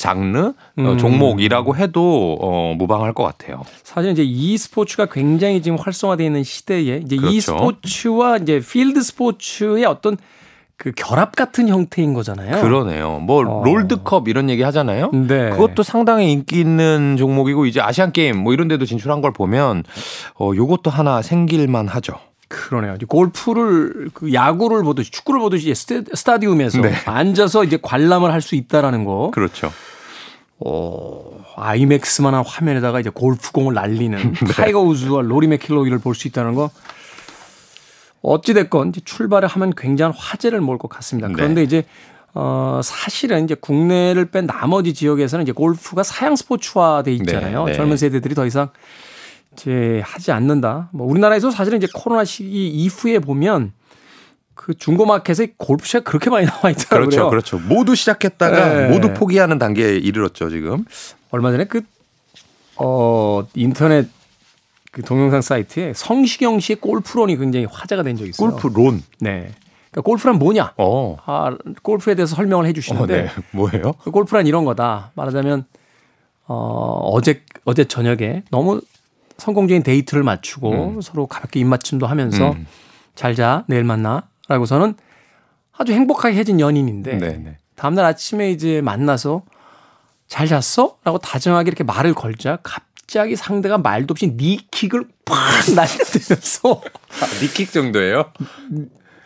장르 0.04 0.38
어, 0.38 0.54
음. 0.78 0.98
종목이라고 0.98 1.76
해도 1.76 2.36
어 2.38 2.74
무방할 2.76 3.14
것 3.14 3.22
같아요. 3.22 3.62
사실 3.82 4.10
이제 4.10 4.22
이 4.22 4.58
스포츠가 4.58 5.06
굉장히 5.06 5.62
지금 5.62 5.78
활성화되어 5.78 6.26
있는 6.26 6.44
시대에 6.44 6.98
이제 6.98 7.16
이 7.16 7.18
그렇죠. 7.18 7.40
스포츠와 7.40 8.36
이제 8.36 8.60
필드 8.60 9.00
스포츠의 9.02 9.86
어떤 9.86 10.18
그 10.76 10.92
결합 10.94 11.34
같은 11.34 11.68
형태인 11.68 12.12
거잖아요. 12.12 12.60
그러네요. 12.60 13.18
뭐 13.20 13.46
어. 13.46 13.64
롤드컵 13.64 14.28
이런 14.28 14.50
얘기 14.50 14.62
하잖아요. 14.62 15.10
네. 15.14 15.48
그것도 15.50 15.82
상당히 15.82 16.32
인기 16.32 16.60
있는 16.60 17.16
종목이고 17.16 17.64
이제 17.64 17.80
아시안 17.80 18.12
게임 18.12 18.36
뭐 18.36 18.52
이런 18.52 18.68
데도 18.68 18.84
진출한 18.84 19.22
걸 19.22 19.32
보면 19.32 19.84
어 20.38 20.50
요것도 20.54 20.90
하나 20.90 21.22
생길만 21.22 21.88
하죠. 21.88 22.18
그러네요. 22.48 22.96
골프를 23.08 24.10
그 24.12 24.34
야구를 24.34 24.82
보듯이 24.82 25.10
축구를 25.10 25.40
보듯이 25.40 25.74
스타디움에서 25.74 26.82
네. 26.82 26.92
앉아서 27.06 27.64
이제 27.64 27.78
관람을 27.80 28.30
할 28.32 28.42
수 28.42 28.54
있다라는 28.54 29.06
거. 29.06 29.30
그렇죠. 29.32 29.70
어, 30.60 31.44
아이맥스만한 31.56 32.44
화면에다가 32.46 33.00
이제 33.00 33.10
골프공을 33.10 33.74
날리는 33.74 34.18
네. 34.32 34.52
타이거 34.52 34.80
우즈와 34.80 35.22
로리 35.22 35.46
맥킬로이를 35.48 35.98
볼 35.98 36.14
수 36.14 36.28
있다는 36.28 36.54
거. 36.54 36.70
어찌됐건 38.22 38.88
이제 38.90 39.00
출발을 39.04 39.48
하면 39.48 39.72
굉장한 39.76 40.14
화제를 40.16 40.60
모을 40.60 40.78
것 40.78 40.88
같습니다. 40.88 41.28
네. 41.28 41.34
그런데 41.34 41.62
이제 41.62 41.84
어, 42.32 42.80
사실은 42.82 43.44
이제 43.44 43.54
국내를 43.54 44.26
뺀 44.30 44.46
나머지 44.46 44.94
지역에서는 44.94 45.42
이제 45.42 45.52
골프가 45.52 46.02
사양 46.02 46.34
스포츠화돼 46.34 47.12
있잖아요. 47.12 47.64
네, 47.64 47.72
네. 47.72 47.76
젊은 47.76 47.96
세대들이 47.96 48.34
더 48.34 48.46
이상 48.46 48.70
이제 49.52 50.00
하지 50.04 50.32
않는다. 50.32 50.88
뭐 50.92 51.06
우리나라에서 51.06 51.50
사실은 51.50 51.78
이제 51.78 51.86
코로나 51.94 52.24
시기 52.24 52.68
이후에 52.68 53.18
보면 53.18 53.72
그 54.54 54.74
중고 54.74 55.04
마켓에 55.06 55.54
골프채가 55.56 56.04
그렇게 56.04 56.30
많이 56.30 56.46
나와 56.46 56.70
있더라고요. 56.70 57.08
그렇죠. 57.08 57.30
그렇죠. 57.30 57.58
모두 57.58 57.94
시작했다가 57.94 58.68
네. 58.68 58.88
모두 58.88 59.12
포기하는 59.12 59.58
단계에 59.58 59.96
이르렀죠, 59.96 60.50
지금. 60.50 60.84
얼마 61.30 61.50
전에 61.50 61.64
그, 61.64 61.82
어, 62.76 63.44
인터넷 63.54 64.08
그 64.92 65.02
동영상 65.02 65.42
사이트에 65.42 65.92
성시경 65.94 66.60
씨의 66.60 66.76
골프론이 66.76 67.36
굉장히 67.36 67.66
화제가 67.66 68.04
된 68.04 68.16
적이 68.16 68.30
있어요. 68.30 68.50
골프 68.50 68.68
론. 68.68 69.02
네. 69.18 69.52
그러니까 69.90 70.02
골프란 70.02 70.38
뭐냐? 70.38 70.74
어. 70.76 71.16
아, 71.26 71.56
골프에 71.82 72.14
대해서 72.14 72.36
설명을 72.36 72.66
해 72.66 72.70
어, 72.70 72.72
주시는데 72.72 73.22
네. 73.22 73.30
뭐예요? 73.50 73.92
그 74.02 74.10
골프란 74.10 74.46
이런 74.46 74.64
거다. 74.64 75.10
말하자면 75.14 75.64
어, 76.46 77.10
어제 77.12 77.42
어제 77.64 77.84
저녁에 77.84 78.42
너무 78.50 78.80
성공적인 79.38 79.82
데이트를 79.82 80.22
맞추고 80.22 81.00
서로 81.02 81.26
가볍게 81.26 81.58
입맞춤도 81.60 82.06
하면서 82.06 82.52
음. 82.52 82.66
잘 83.16 83.34
자, 83.34 83.64
내일 83.66 83.82
만나. 83.84 84.28
라고서는 84.48 84.94
아주 85.72 85.92
행복하게 85.92 86.36
해진 86.36 86.60
연인인데 86.60 87.16
네, 87.18 87.36
네. 87.38 87.58
다음날 87.76 88.04
아침에 88.04 88.50
이제 88.50 88.80
만나서 88.80 89.42
잘 90.28 90.46
잤어? 90.46 90.98
라고 91.04 91.18
다정하게 91.18 91.68
이렇게 91.68 91.84
말을 91.84 92.14
걸자 92.14 92.58
갑자기 92.62 93.36
상대가 93.36 93.78
말도 93.78 94.12
없이 94.12 94.34
니킥을 94.36 95.04
팍 95.24 95.36
날려대면서 95.74 96.82
니킥 97.42 97.72
정도예요? 97.72 98.32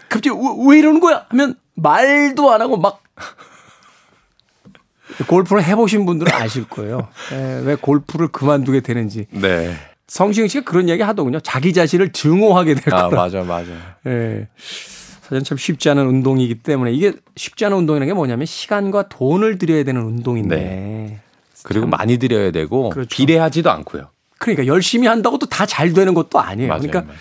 갑자기 0.08 0.30
왜, 0.30 0.70
왜 0.72 0.78
이러는 0.78 1.00
거야? 1.00 1.26
하면 1.28 1.54
말도 1.74 2.50
안 2.50 2.62
하고 2.62 2.76
막 2.76 3.02
골프를 5.26 5.64
해보신 5.64 6.06
분들은 6.06 6.32
아실 6.32 6.64
거예요. 6.68 7.08
예, 7.32 7.62
왜 7.64 7.74
골프를 7.74 8.28
그만두게 8.28 8.80
되는지. 8.80 9.26
네. 9.30 9.76
성시경 10.06 10.48
씨가 10.48 10.64
그런 10.64 10.88
얘기 10.88 11.02
하더군요. 11.02 11.40
자기 11.40 11.72
자신을 11.72 12.12
증오하게 12.12 12.74
될 12.74 12.94
아, 12.94 13.08
거라. 13.08 13.22
맞아, 13.22 13.42
맞아. 13.42 13.70
예. 14.06 14.48
사실 15.28 15.44
참 15.44 15.58
쉽지 15.58 15.90
않은 15.90 16.06
운동이기 16.06 16.56
때문에 16.56 16.92
이게 16.92 17.12
쉽지 17.36 17.64
않은 17.66 17.76
운동이라는 17.78 18.06
게 18.06 18.14
뭐냐면 18.14 18.46
시간과 18.46 19.08
돈을 19.08 19.58
들여야 19.58 19.84
되는 19.84 20.00
운동인데. 20.02 21.20
그리고 21.64 21.86
많이 21.86 22.18
드려야 22.18 22.50
되고 22.50 22.88
그렇죠. 22.90 23.08
비례하지도 23.14 23.70
않고요. 23.70 24.08
그러니까 24.38 24.66
열심히 24.66 25.06
한다고 25.08 25.38
또 25.38 25.46
다 25.46 25.66
잘 25.66 25.92
되는 25.92 26.14
것도 26.14 26.38
아니에요. 26.38 26.68
맞아요. 26.68 26.80
그러니까 26.80 27.02
맞아요. 27.02 27.18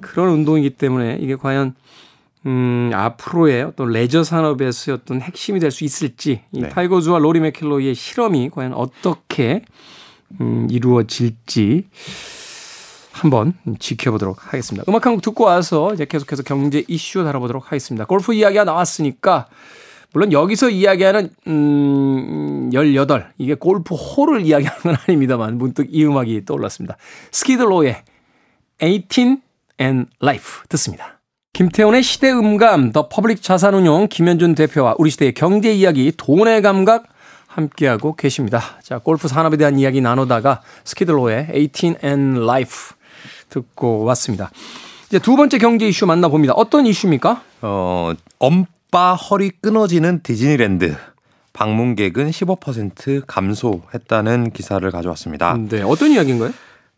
그런 0.00 0.28
운동이기 0.30 0.70
때문에 0.70 1.18
이게 1.20 1.36
과연 1.36 1.74
음, 2.46 2.90
앞으로의 2.94 3.64
어떤 3.64 3.90
레저 3.90 4.24
산업에서의 4.24 4.98
어떤 5.02 5.20
핵심이 5.20 5.60
될 5.60 5.70
수 5.70 5.84
있을지 5.84 6.40
이 6.52 6.60
네. 6.62 6.68
타이거즈와 6.70 7.18
로리 7.18 7.40
맥킬로이의 7.40 7.94
실험이 7.94 8.48
과연 8.50 8.72
어떻게 8.72 9.62
음, 10.40 10.66
이루어질지 10.70 11.84
한번 13.12 13.54
지켜보도록 13.78 14.52
하겠습니다. 14.52 14.84
음악 14.88 15.06
한 15.06 15.12
곡 15.14 15.22
듣고 15.22 15.44
와서 15.44 15.92
이제 15.94 16.04
계속해서 16.06 16.42
경제 16.42 16.84
이슈 16.88 17.22
다뤄보도록 17.24 17.66
하겠습니다. 17.66 18.04
골프 18.06 18.32
이야기가 18.34 18.64
나왔으니까 18.64 19.46
물론 20.14 20.32
여기서 20.32 20.70
이야기하는 20.70 21.30
음, 21.46 22.70
18 22.72 23.32
이게 23.38 23.54
골프 23.54 23.94
홀을 23.94 24.42
이야기하는 24.42 24.80
건 24.82 24.96
아닙니다만 25.06 25.58
문득 25.58 25.86
이 25.90 26.04
음악이 26.04 26.44
떠올랐습니다. 26.44 26.96
스키드로의 27.30 28.02
18 28.80 29.38
and 29.80 30.10
Life 30.22 30.62
듣습니다. 30.68 31.20
김태훈의 31.54 32.02
시대 32.02 32.30
음감, 32.32 32.92
더 32.92 33.08
퍼블릭 33.10 33.42
자산운용 33.42 34.08
김현준 34.08 34.54
대표와 34.54 34.94
우리 34.98 35.10
시대의 35.10 35.34
경제 35.34 35.72
이야기, 35.72 36.10
돈의 36.16 36.62
감각 36.62 37.04
함께하고 37.46 38.16
계십니다. 38.16 38.62
자, 38.82 38.98
골프 38.98 39.28
산업에 39.28 39.58
대한 39.58 39.78
이야기 39.78 40.00
나누다가 40.00 40.62
스키드로의 40.84 41.48
18 41.54 41.96
and 42.02 42.40
Life 42.40 42.96
듣고 43.52 44.04
왔습니다. 44.04 44.50
이제 45.08 45.18
두 45.18 45.36
번째 45.36 45.58
경제 45.58 45.86
이슈 45.86 46.06
만나봅니다. 46.06 46.54
어떤 46.54 46.86
이슈입니까? 46.86 47.42
어, 47.60 48.12
엄빠 48.38 49.14
허리 49.14 49.50
끊어지는 49.50 50.22
디즈니랜드. 50.22 50.96
방문객은 51.52 52.30
15% 52.30 53.24
감소했다는 53.26 54.52
기사를 54.52 54.90
가져왔습니다. 54.90 55.54
네, 55.68 55.82
어떤 55.82 56.10
이야기인가요? 56.12 56.50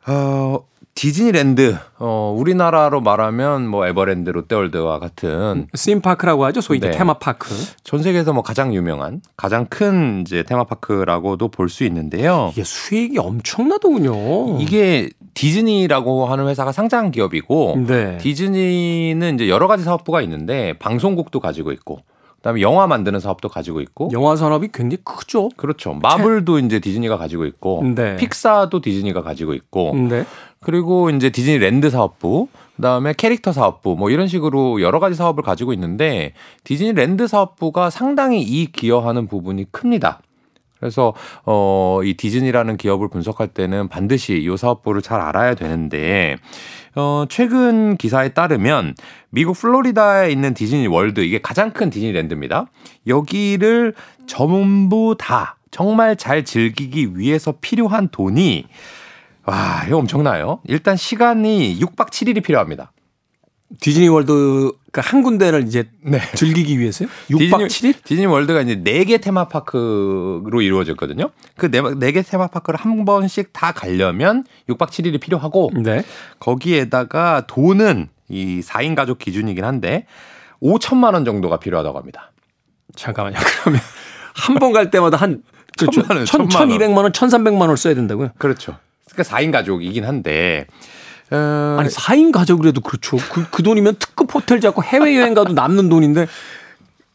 어, 0.07 0.65
디즈니랜드, 0.95 1.77
어, 1.99 2.35
우리나라로 2.39 3.01
말하면 3.01 3.67
뭐 3.67 3.85
에버랜드, 3.87 4.31
롯데월드와 4.31 5.01
같은 5.01 5.67
theme 5.75 6.02
park라고 6.02 6.45
하죠. 6.47 6.61
소위 6.61 6.79
네. 6.79 6.93
테마파크. 6.93 7.53
전 7.83 8.01
세계에서 8.03 8.33
뭐 8.33 8.43
가장 8.45 8.73
유명한, 8.75 9.21
가장 9.37 9.67
큰 9.67 10.21
이제 10.21 10.45
테마파크라고도 10.45 11.49
볼 11.49 11.69
수 11.69 11.83
있는데요. 11.85 12.51
이게 12.53 12.63
수익이 12.63 13.19
엄청나더군요. 13.19 14.61
이게 14.61 15.11
디즈니라고 15.35 16.27
하는 16.27 16.47
회사가 16.47 16.71
상장 16.71 17.11
기업이고 17.11 17.85
네. 17.89 18.19
디즈니는 18.19 19.35
이제 19.35 19.49
여러 19.49 19.67
가지 19.67 19.83
사업부가 19.83 20.23
있는데 20.23 20.75
방송국도 20.79 21.41
가지고 21.41 21.73
있고 21.73 22.03
그다음에 22.45 22.61
영화 22.61 22.87
만드는 22.87 23.21
사업도 23.21 23.49
가지고 23.49 23.81
있고 23.81 24.11
영화 24.13 24.37
산업이 24.37 24.69
굉장히 24.71 24.99
크죠. 25.03 25.49
그렇죠. 25.57 25.95
마블도 25.95 26.59
이제 26.59 26.79
디즈니가 26.79 27.17
가지고 27.17 27.47
있고 27.47 27.83
네. 27.97 28.17
픽사도 28.17 28.83
디즈니가 28.83 29.23
가지고 29.23 29.55
있고 29.55 29.95
네. 29.95 30.27
그리고 30.61 31.09
이제 31.09 31.31
디즈니랜드 31.31 31.89
사업부 31.89 32.49
그다음에 32.77 33.15
캐릭터 33.17 33.53
사업부 33.53 33.97
뭐 33.97 34.11
이런 34.11 34.29
식으로 34.29 34.83
여러 34.83 35.01
가지 35.01 35.17
사업을 35.17 35.43
가지고 35.43 35.73
있는데 35.73 36.35
디즈니랜드 36.65 37.29
사업부가 37.29 37.89
상당히 37.89 38.43
이익 38.43 38.73
기여하는 38.73 39.27
부분이 39.27 39.73
큽니다. 39.73 40.21
그래서 40.85 41.15
어, 41.47 42.01
이 42.05 42.13
디즈니라는 42.13 42.77
기업을 42.77 43.09
분석할 43.09 43.49
때는 43.49 43.89
반드시 43.89 44.35
이 44.35 44.55
사업부를 44.55 45.01
잘 45.01 45.19
알아야 45.19 45.55
되는데 45.55 46.37
어, 46.95 47.25
최근 47.31 47.97
기사에 47.97 48.35
따르면 48.35 48.95
미국 49.31 49.55
플로리다에 49.55 50.31
있는 50.31 50.53
디즈니 50.53 50.87
월드 50.87 51.23
이게 51.23 51.41
가장 51.41 51.71
큰 51.71 51.89
디즈니랜드입니다. 51.89 52.67
여기를 53.07 53.95
전부 54.27 55.17
다 55.19 55.57
정말 55.71 56.17
잘 56.17 56.45
즐기기 56.45 57.17
위해서 57.17 57.55
필요한 57.63 58.09
돈이 58.09 58.67
와, 59.47 59.85
이거 59.87 59.97
엄청나요. 59.97 60.61
일단 60.65 60.97
시간이 60.97 61.79
6박 61.81 62.11
7일이 62.11 62.43
필요합니다. 62.43 62.93
디즈니 63.81 64.09
월드 64.09 64.73
그 64.93 65.08
한 65.08 65.23
군데를 65.23 65.65
이제 65.67 65.85
즐기기 66.35 66.79
위해서요? 66.79 67.09
6박 67.31 67.67
7일? 67.67 67.95
디즈니 68.05 68.27
월드가 68.27 68.61
이제 68.61 68.77
4개 68.83 69.21
테마파크로 69.21 70.61
이루어졌거든요. 70.63 71.31
그 71.57 71.71
4개 71.71 72.25
테마파크를 72.29 72.79
한 72.79 73.05
번씩 73.05 73.53
다 73.53 73.73
가려면 73.73 74.45
6박 74.69 74.89
7일이 74.89 75.21
필요하고 75.21 75.71
네. 75.83 76.05
거기에다가 76.39 77.45
돈은 77.47 78.09
이 78.29 78.61
4인 78.65 78.95
가족 78.95 79.19
기준이긴 79.19 79.65
한데 79.65 80.07
5천만 80.63 81.15
원 81.15 81.25
정도가 81.25 81.59
필요하다고 81.59 81.99
합니다. 81.99 82.33
잠깐만요. 82.97 83.37
그러면 83.63 83.81
한 84.35 84.59
번 84.59 84.73
갈 84.73 84.91
때마다 84.91 85.17
한 85.17 85.43
그렇죠. 85.77 86.01
천만 86.03 86.17
원, 86.19 86.27
천, 86.27 86.49
천만 86.49 86.71
원. 86.71 86.79
1200만 86.79 86.97
원, 86.99 87.13
1300만 87.13 87.61
원을 87.63 87.77
써야 87.77 87.95
된다고요? 87.95 88.31
그렇죠. 88.39 88.77
그러니까 89.11 89.37
4인 89.37 89.51
가족이긴 89.53 90.05
한데 90.05 90.67
어, 91.31 91.77
아니 91.79 91.89
4인 91.89 92.33
가족이라도 92.33 92.81
그렇죠. 92.81 93.17
그, 93.33 93.45
그 93.51 93.63
돈이면 93.63 93.97
특급 93.99 94.35
호텔 94.35 94.61
잡고 94.61 94.83
해외 94.83 95.17
여행 95.19 95.35
가도 95.35 95.53
남는 95.53 95.89
돈인데 95.89 96.27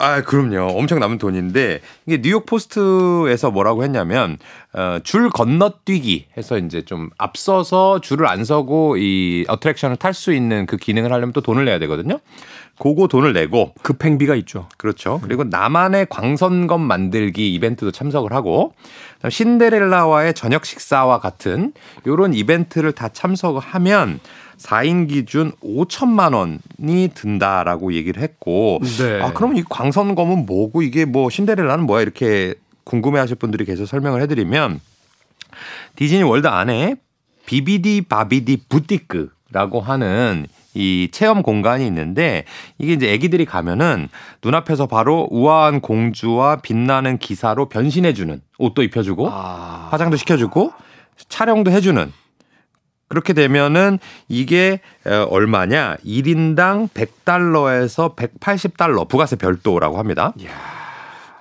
아, 0.01 0.21
그럼요. 0.21 0.77
엄청 0.77 0.99
남은 0.99 1.17
돈인데 1.17 1.81
이게 2.05 2.21
뉴욕 2.21 2.45
포스트에서 2.45 3.51
뭐라고 3.51 3.83
했냐면 3.83 4.37
어, 4.71 4.99
줄 5.03 5.29
건너뛰기 5.29 6.27
해서 6.37 6.57
이제 6.57 6.83
좀 6.83 7.09
앞서서 7.17 7.99
줄을 7.99 8.25
안 8.27 8.45
서고 8.45 8.95
이 8.95 9.43
어트랙션을 9.49 9.97
탈 9.97 10.13
수 10.13 10.31
있는 10.31 10.65
그 10.65 10.77
기능을 10.77 11.11
하려면 11.11 11.33
또 11.33 11.41
돈을 11.41 11.65
내야 11.65 11.79
되거든요. 11.79 12.19
그거 12.79 13.07
돈을 13.07 13.33
내고 13.33 13.73
급행비가 13.83 14.35
있죠. 14.35 14.67
그렇죠. 14.77 15.19
그리고 15.21 15.43
나만의 15.43 16.07
광선검 16.09 16.81
만들기 16.81 17.53
이벤트도 17.53 17.91
참석을 17.91 18.31
하고 18.33 18.73
신데렐라와의 19.27 20.33
저녁 20.33 20.65
식사와 20.65 21.19
같은 21.19 21.73
요런 22.07 22.33
이벤트를 22.33 22.93
다 22.93 23.09
참석을 23.09 23.61
하면 23.61 24.19
4인 24.57 25.09
기준 25.09 25.51
5천만 25.61 26.33
원이 26.33 27.09
든다라고 27.13 27.93
얘기를 27.93 28.21
했고 28.21 28.79
네. 28.97 29.21
아 29.21 29.33
그러면 29.33 29.57
이 29.57 29.63
광선검은 29.69 30.45
뭐고 30.45 30.81
이게 30.81 31.05
뭐 31.05 31.29
신데렐라는 31.29 31.85
뭐야 31.85 32.01
이렇게 32.01 32.55
궁금해하실 32.85 33.35
분들이 33.35 33.65
계셔서 33.65 33.85
설명을 33.85 34.21
해드리면 34.21 34.79
디즈니 35.95 36.23
월드 36.23 36.47
안에 36.47 36.95
비비디 37.45 38.03
바비디 38.03 38.65
부티크라고 38.69 39.81
하는 39.81 40.47
이 40.73 41.09
체험 41.11 41.41
공간이 41.41 41.85
있는데 41.87 42.45
이게 42.77 42.93
이제 42.93 43.11
애기들이 43.11 43.45
가면은 43.45 44.09
눈앞에서 44.43 44.87
바로 44.87 45.27
우아한 45.31 45.81
공주와 45.81 46.57
빛나는 46.57 47.17
기사로 47.17 47.69
변신해주는 47.69 48.41
옷도 48.59 48.83
입혀주고 48.83 49.29
아. 49.31 49.87
화장도 49.91 50.17
시켜주고 50.17 50.73
촬영도 51.27 51.71
해주는 51.71 52.11
그렇게 53.09 53.33
되면은 53.33 53.97
이게 54.27 54.79
어, 55.05 55.27
얼마냐? 55.29 55.97
1인당 56.05 56.89
100달러에서 56.89 58.15
180달러 58.15 59.07
부가세 59.07 59.35
별도라고 59.35 59.97
합니다. 59.97 60.33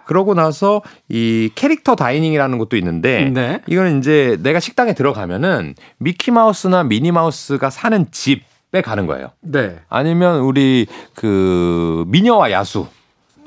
그러고 0.07 0.33
나서 0.33 0.81
이 1.11 1.51
캐릭터 1.55 1.95
다이닝이라는 1.95 2.57
것도 2.57 2.79
있는데 2.79 3.29
네. 3.29 3.61
이거는 3.67 3.99
이제 3.99 4.39
내가 4.43 4.59
식당에 4.59 4.95
들어가면은 4.95 5.75
미키 5.99 6.31
마우스나 6.31 6.83
미니 6.83 7.13
마우스가 7.13 7.69
사는 7.69 8.07
집 8.11 8.43
에 8.75 8.83
가는 8.83 9.07
거예요. 9.07 9.31
네. 9.41 9.81
아니면 9.89 10.41
우리 10.41 10.87
그 11.15 12.05
미녀와 12.09 12.51
야수 12.51 12.87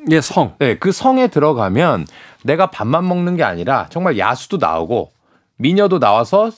예, 0.10 0.20
성. 0.20 0.56
네, 0.58 0.78
그 0.78 0.92
성에 0.92 1.28
들어가면 1.28 2.08
내가 2.44 2.72
밥만 2.72 3.08
먹는 3.08 3.38
게 3.38 3.44
아니라 3.44 3.86
정말 3.92 4.18
야수도 4.18 4.58
나오고 4.58 5.12
미녀도 5.58 6.00
나와서 6.00 6.50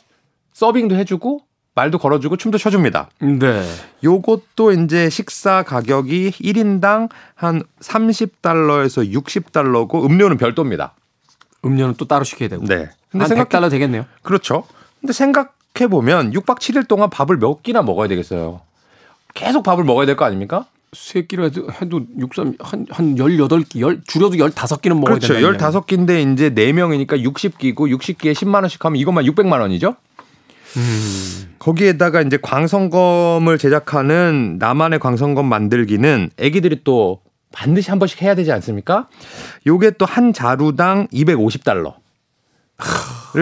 서빙도 0.54 0.96
해주고 0.96 1.42
말도 1.76 1.98
걸어주고 1.98 2.38
춤도 2.38 2.58
춰줍니다. 2.58 3.10
네. 3.20 3.64
요것도 4.04 4.72
이제 4.72 5.10
식사 5.10 5.64
가격이 5.64 6.32
1인당 6.32 7.10
한 7.36 7.64
30달러에서 7.82 9.12
60달러고 9.12 10.06
음료는 10.06 10.38
별도입니다. 10.38 10.94
음료는 11.66 11.96
또 11.98 12.06
따로 12.06 12.24
시켜야 12.24 12.48
되고. 12.48 12.64
네. 12.66 12.90
한 13.12 13.22
100달러 13.22 13.70
되겠네요. 13.70 14.06
그렇죠. 14.22 14.64
근데 15.02 15.12
생각 15.12 15.58
해 15.82 15.88
보면 15.88 16.32
6박 16.34 16.60
7일 16.60 16.88
동안 16.88 17.10
밥을 17.10 17.38
몇 17.38 17.64
끼나 17.64 17.82
먹어야 17.82 18.08
되겠어요. 18.08 18.62
계속 19.34 19.64
밥을 19.64 19.84
먹어야 19.84 20.06
될 20.06 20.16
거 20.16 20.26
아닙니까? 20.26 20.66
세 20.92 21.24
끼로 21.24 21.46
해도, 21.46 21.68
해도 21.82 22.02
63, 22.20 22.56
한, 22.60 22.86
한 22.92 23.16
18끼, 23.16 23.80
열, 23.80 24.00
줄여도 24.06 24.36
15끼는 24.36 24.94
먹어야 24.94 25.16
그렇죠. 25.16 25.34
된다. 25.34 25.72
15끼인데 25.72 26.34
이제 26.34 26.52
4명이니까 26.52 27.14
60끼고 27.24 27.76
60끼에 27.76 28.34
10만 28.34 28.56
원씩 28.62 28.86
하면 28.86 28.98
이것만 29.00 29.26
600만 29.26 29.60
원이죠? 29.60 29.96
거기에다가 31.58 32.22
이제 32.22 32.38
광선검을 32.40 33.58
제작하는 33.58 34.58
나만의 34.60 35.00
광선검 35.00 35.48
만들기는 35.48 36.30
애기들이 36.38 36.82
또 36.84 37.22
반드시 37.52 37.90
한 37.90 37.98
번씩 38.00 38.22
해야 38.22 38.36
되지 38.36 38.52
않습니까? 38.52 39.08
요게 39.66 39.92
또 39.98 40.06
한 40.06 40.34
자루당 40.34 41.08
250달러를 41.08 41.94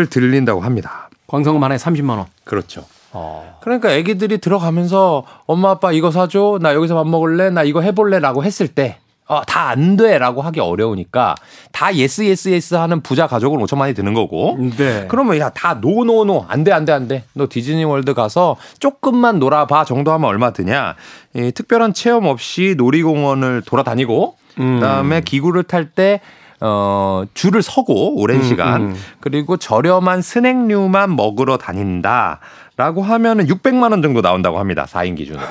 들린다고 0.10 0.62
합니다. 0.62 1.10
광선검 1.32 1.64
하나에 1.64 1.78
30만 1.78 2.10
원. 2.18 2.26
그렇죠. 2.44 2.84
어. 3.14 3.58
그러니까 3.62 3.92
애기들이 3.92 4.38
들어가면서 4.40 5.24
엄마 5.46 5.72
아빠 5.72 5.92
이거 5.94 6.12
사줘 6.12 6.60
나 6.62 6.74
여기서 6.74 6.96
밥 6.96 7.08
먹을래 7.08 7.50
나 7.50 7.64
이거 7.64 7.82
해볼래라고 7.82 8.44
했을 8.44 8.68
때 8.68 8.98
어, 9.28 9.42
다 9.46 9.62
안 9.72 9.96
돼라고 9.96 10.42
하기 10.42 10.60
어려우니까 10.60 11.36
다 11.72 11.96
yes 11.96 12.24
yes 12.26 12.50
yes 12.50 12.76
하는 12.76 13.00
부자 13.02 13.28
가족은 13.28 13.60
5천만 13.60 13.82
원이 13.82 13.94
드는 13.94 14.14
거고 14.14 14.58
네. 14.78 15.06
그러면 15.08 15.38
야 15.40 15.50
다 15.50 15.76
no 15.80 16.04
no 16.04 16.26
no 16.26 16.46
안 16.50 16.64
돼 16.66 16.72
안 16.74 16.84
돼 16.84 16.92
안 16.92 17.08
돼 17.08 17.24
너 17.34 17.48
디즈니 17.50 17.86
월드 17.86 18.14
가서 18.14 18.58
조금만 18.80 19.40
놀아봐 19.40 19.86
정도 19.86 20.12
하면 20.12 20.28
얼마 20.30 20.52
드냐 20.52 20.96
이 21.36 21.52
특별한 21.54 21.94
체험 21.94 22.26
없이 22.26 22.76
놀이공원을 22.78 23.62
돌아다니고 23.66 24.36
음. 24.60 24.76
그다음에 24.80 25.22
기구를 25.22 25.64
탈때 25.64 26.20
어, 26.62 27.24
줄을 27.34 27.62
서고 27.62 28.20
오랜 28.22 28.38
음, 28.38 28.44
시간 28.44 28.82
음. 28.82 28.96
그리고 29.20 29.58
저렴한 29.58 30.22
스낵류만 30.22 31.16
먹으러 31.16 31.58
다닌다라고 31.58 33.02
하면은 33.04 33.48
600만 33.48 33.92
원 33.92 34.02
정도 34.02 34.22
나온다고 34.22 34.60
합니다. 34.60 34.86
4인 34.90 35.18
기준으로. 35.18 35.46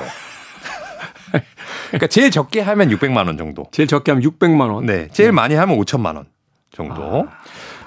그러니까 1.89 2.07
제일 2.07 2.31
적게 2.31 2.61
하면 2.61 2.89
600만 2.89 3.27
원 3.27 3.37
정도. 3.37 3.65
제일 3.71 3.87
적게 3.87 4.11
하면 4.11 4.23
600만 4.23 4.73
원. 4.73 4.85
네, 4.85 5.09
제일 5.11 5.31
많이 5.33 5.55
하면 5.55 5.77
5천만 5.77 6.15
원 6.15 6.25
정도. 6.73 7.27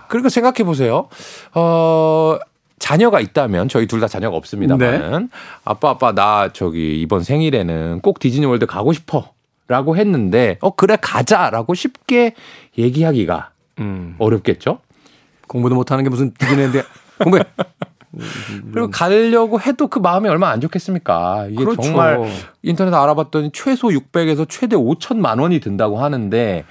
그리고 0.08 0.28
생각해 0.28 0.62
보세요. 0.64 1.08
어, 1.54 2.36
자녀가 2.78 3.20
있다면 3.20 3.68
저희 3.68 3.86
둘 3.86 4.00
다 4.00 4.08
자녀가 4.08 4.36
없습니다만 4.36 4.78
네. 4.78 5.28
아빠 5.64 5.90
아빠 5.90 6.12
나 6.12 6.50
저기 6.52 7.00
이번 7.00 7.22
생일에는 7.22 8.00
꼭 8.02 8.18
디즈니월드 8.18 8.66
가고 8.66 8.92
싶어 8.92 9.32
라고 9.68 9.96
했는데 9.96 10.58
어 10.60 10.74
그래 10.74 10.98
가자 11.00 11.48
라고 11.48 11.72
쉽게 11.72 12.34
얘기하기가 12.78 13.50
음. 13.80 14.14
어렵겠죠. 14.18 14.78
공부도 15.48 15.74
못하는 15.74 16.04
게 16.04 16.10
무슨 16.10 16.32
디즈니랜드 16.38 16.82
공부해. 17.18 17.42
그리고 18.72 18.90
가려고 18.90 19.60
해도 19.60 19.88
그 19.88 19.98
마음이 19.98 20.28
얼마나 20.28 20.52
안 20.52 20.60
좋겠습니까? 20.60 21.46
이게 21.50 21.64
그렇죠. 21.64 21.82
정말 21.82 22.20
인터넷 22.62 22.94
알아봤더니 22.94 23.50
최소 23.52 23.88
600에서 23.88 24.46
최대 24.48 24.76
5천만 24.76 25.40
원이 25.40 25.58
든다고 25.58 25.98
하는데 25.98 26.64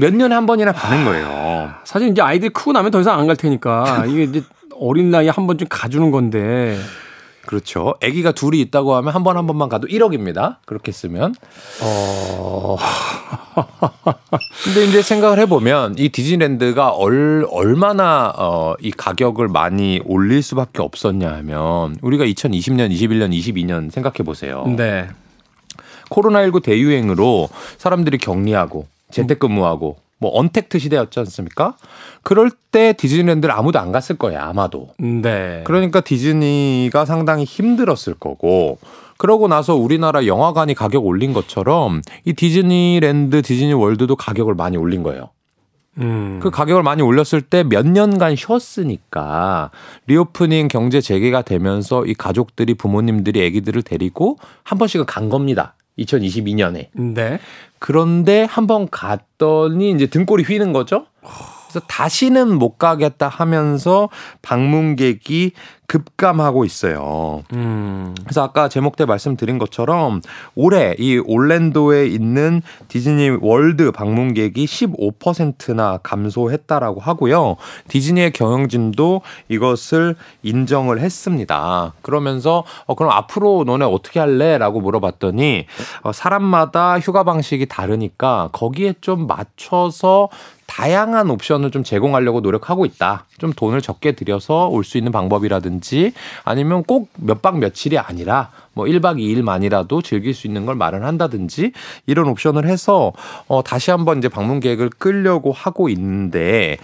몇 0.00 0.14
년에 0.14 0.34
한 0.34 0.46
번이나 0.46 0.72
가는 0.72 1.04
거예요. 1.04 1.72
사실 1.84 2.08
이제 2.08 2.22
아이들이 2.22 2.50
크고 2.50 2.72
나면 2.72 2.90
더 2.90 3.00
이상 3.00 3.18
안 3.20 3.26
갈 3.26 3.36
테니까 3.36 4.06
이게 4.06 4.22
이제 4.24 4.42
어린 4.80 5.10
나이에 5.10 5.28
한 5.28 5.46
번쯤 5.46 5.66
가주는 5.68 6.10
건데. 6.10 6.78
그렇죠. 7.48 7.94
아기가 8.02 8.32
둘이 8.32 8.60
있다고 8.60 8.94
하면 8.96 9.14
한번한 9.14 9.46
번만 9.46 9.70
가도 9.70 9.88
1억입니다. 9.88 10.56
그렇게 10.66 10.92
쓰면. 10.92 11.34
어. 11.80 12.76
근데 14.64 14.84
이제 14.84 15.00
생각을 15.00 15.38
해보면 15.38 15.94
이 15.96 16.10
디즈니랜드가 16.10 16.90
얼, 16.90 17.46
얼마나 17.50 18.34
어, 18.36 18.74
이 18.82 18.90
가격을 18.90 19.48
많이 19.48 19.98
올릴 20.04 20.42
수밖에 20.42 20.82
없었냐 20.82 21.32
하면 21.36 21.96
우리가 22.02 22.26
2020년, 22.26 22.92
21년, 22.92 23.32
22년 23.32 23.90
생각해 23.90 24.18
보세요. 24.26 24.66
네. 24.76 25.08
코로나19 26.10 26.62
대유행으로 26.62 27.48
사람들이 27.78 28.18
격리하고 28.18 28.86
재택근무하고 29.10 29.96
뭐 30.18 30.36
언택트 30.38 30.78
시대였지 30.78 31.18
않습니까? 31.20 31.76
그럴 32.22 32.50
때 32.70 32.92
디즈니랜드를 32.92 33.54
아무도 33.54 33.78
안 33.78 33.92
갔을 33.92 34.16
거예요, 34.16 34.40
아마도. 34.40 34.88
네. 34.98 35.62
그러니까 35.64 36.00
디즈니가 36.00 37.04
상당히 37.04 37.44
힘들었을 37.44 38.14
거고 38.18 38.78
그러고 39.16 39.48
나서 39.48 39.74
우리나라 39.74 40.26
영화관이 40.26 40.74
가격 40.74 41.04
올린 41.06 41.32
것처럼 41.32 42.02
이 42.24 42.32
디즈니랜드, 42.32 43.42
디즈니 43.42 43.72
월드도 43.72 44.16
가격을 44.16 44.54
많이 44.54 44.76
올린 44.76 45.02
거예요. 45.02 45.30
음. 45.98 46.38
그 46.40 46.50
가격을 46.50 46.84
많이 46.84 47.02
올렸을 47.02 47.42
때 47.42 47.64
몇 47.64 47.86
년간 47.86 48.36
쉬었으니까 48.36 49.70
reopening 50.06 50.68
경제 50.68 51.00
재개가 51.00 51.42
되면서 51.42 52.04
이 52.06 52.14
가족들이 52.14 52.74
부모님들이 52.74 53.44
아기들을 53.46 53.82
데리고 53.82 54.38
한 54.62 54.78
번씩은 54.78 55.06
간 55.06 55.28
겁니다. 55.28 55.74
2022년에. 55.98 56.88
네. 56.92 57.38
그런데 57.78 58.44
한번 58.44 58.88
갔더니 58.90 59.90
이제 59.90 60.06
등골이 60.06 60.44
휘는 60.44 60.72
거죠. 60.72 61.06
그래서 61.78 61.86
다시는 61.86 62.58
못 62.58 62.78
가겠다 62.78 63.28
하면서 63.28 64.08
방문객이 64.42 65.52
급감하고 65.88 66.66
있어요. 66.66 67.44
음. 67.54 68.14
그래서 68.22 68.42
아까 68.42 68.68
제목 68.68 68.96
때 68.96 69.06
말씀드린 69.06 69.56
것처럼 69.58 70.20
올해 70.54 70.94
이 70.98 71.16
올랜도에 71.16 72.06
있는 72.06 72.60
디즈니 72.88 73.30
월드 73.40 73.90
방문객이 73.90 74.66
15%나 74.66 75.98
감소했다라고 76.02 77.00
하고요. 77.00 77.56
디즈니의 77.88 78.32
경영진도 78.32 79.22
이것을 79.48 80.14
인정을 80.42 81.00
했습니다. 81.00 81.94
그러면서 82.02 82.64
어 82.84 82.94
그럼 82.94 83.10
앞으로 83.12 83.64
너네 83.66 83.86
어떻게 83.86 84.20
할래?라고 84.20 84.82
물어봤더니 84.82 85.64
어 86.02 86.12
사람마다 86.12 86.98
휴가 86.98 87.24
방식이 87.24 87.64
다르니까 87.64 88.50
거기에 88.52 88.94
좀 89.00 89.26
맞춰서 89.26 90.28
다양한 90.68 91.30
옵션을 91.30 91.70
좀 91.72 91.82
제공하려고 91.82 92.40
노력하고 92.40 92.84
있다. 92.86 93.24
좀 93.38 93.52
돈을 93.52 93.80
적게 93.80 94.12
들여서 94.12 94.68
올 94.68 94.84
수 94.84 94.98
있는 94.98 95.10
방법이라든지 95.12 96.12
아니면 96.44 96.84
꼭 96.84 97.08
몇 97.16 97.42
박 97.42 97.58
며칠이 97.58 97.98
아니라 97.98 98.50
뭐 98.74 98.84
1박 98.86 99.16
2일만이라도 99.18 100.04
즐길 100.04 100.34
수 100.34 100.46
있는 100.46 100.66
걸 100.66 100.76
마련한다든지 100.76 101.72
이런 102.06 102.28
옵션을 102.28 102.66
해서 102.68 103.12
어 103.48 103.62
다시 103.64 103.90
한번 103.90 104.18
이제 104.18 104.28
방문 104.28 104.60
계획을 104.60 104.90
끌려고 104.98 105.50
하고 105.52 105.88
있는데 105.88 106.76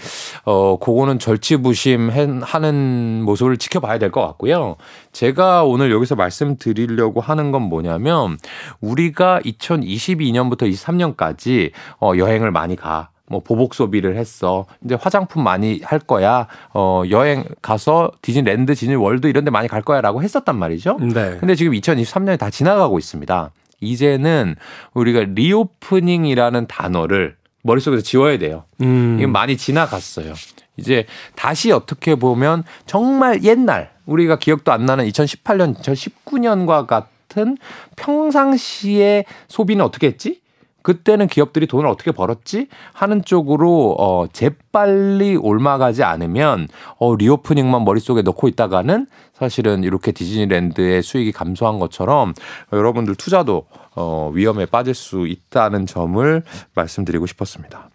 어 0.45 0.77
그거는 0.81 1.19
절치부심 1.21 2.11
하는 2.43 3.23
모습을 3.25 3.59
지켜봐야 3.59 3.99
될 3.99 4.11
것 4.11 4.21
같고요. 4.27 4.77
제가 5.13 5.65
오늘 5.65 5.91
여기서 5.93 6.15
말씀드리려고 6.17 7.21
하는 7.21 7.53
건 7.53 7.63
뭐냐면 7.63 8.39
우리가 8.81 9.41
2022년부터 9.45 10.63
23년까지 10.71 11.71
어 12.01 12.13
여행을 12.17 12.51
많이 12.51 12.77
가. 12.77 13.11
뭐 13.35 13.41
보복 13.41 13.75
소비를 13.75 14.17
했어. 14.17 14.65
이제 14.85 14.95
화장품 14.95 15.43
많이 15.43 15.81
할 15.83 15.99
거야. 15.99 16.47
어 16.73 17.03
여행 17.11 17.43
가서 17.63 18.13
디즈니랜드, 18.23 18.77
디즈니월드 18.77 19.27
이런 19.27 19.45
데 19.45 19.51
많이 19.51 19.67
갈 19.67 19.83
거야라고 19.83 20.23
했었단 20.23 20.57
말이죠. 20.57 20.99
네. 21.01 21.37
근데 21.41 21.57
지금 21.57 21.73
2023년이 21.73 22.39
다 22.39 22.49
지나가고 22.49 22.97
있습니다. 22.97 23.51
이제는 23.81 24.55
우리가 24.95 25.25
reopening이라는 25.35 26.69
단어를 26.69 27.37
머릿속에서 27.65 28.05
지워야 28.05 28.39
돼요. 28.39 28.65
음. 28.83 29.17
이건 29.19 29.33
많이 29.33 29.57
지나갔어요. 29.57 30.35
이제 30.77 31.07
다시 31.35 31.73
어떻게 31.73 32.15
보면 32.15 32.63
정말 32.87 33.43
옛날 33.43 33.91
우리가 34.07 34.39
기억도 34.39 34.71
안 34.71 34.87
나는 34.87 35.09
2018년, 35.09 35.77
2019년과 35.79 36.87
같은 36.87 37.57
평상시의 37.97 39.25
소비는 39.49 39.85
어떻게 39.85 40.07
했지? 40.07 40.44
그때는 40.85 41.29
기업들이 41.29 41.67
돈을 41.67 41.87
어떻게 41.87 42.13
벌었지 42.13 42.69
하는 42.93 43.25
쪽으로 43.25 43.97
어 43.99 44.27
재빨리 44.31 45.37
옮아가지 45.37 46.03
않으면 46.05 46.69
어 46.99 47.17
리오프닝만 47.17 47.85
머릿속에 47.85 48.21
넣고 48.21 48.49
있다가는 48.49 49.07
사실은 49.33 49.83
이렇게 49.83 50.13
디즈니랜드의 50.13 51.03
수익이 51.03 51.33
감소한 51.33 51.79
것처럼 51.79 52.35
여러분들 52.71 53.15
투자도 53.15 53.67
어 53.97 54.31
위험에 54.35 54.67
빠질 54.67 54.93
수 54.95 55.27
있다는 55.27 55.87
점을 55.87 56.43
말씀드리고 56.75 57.27
싶었습니다. 57.27 57.89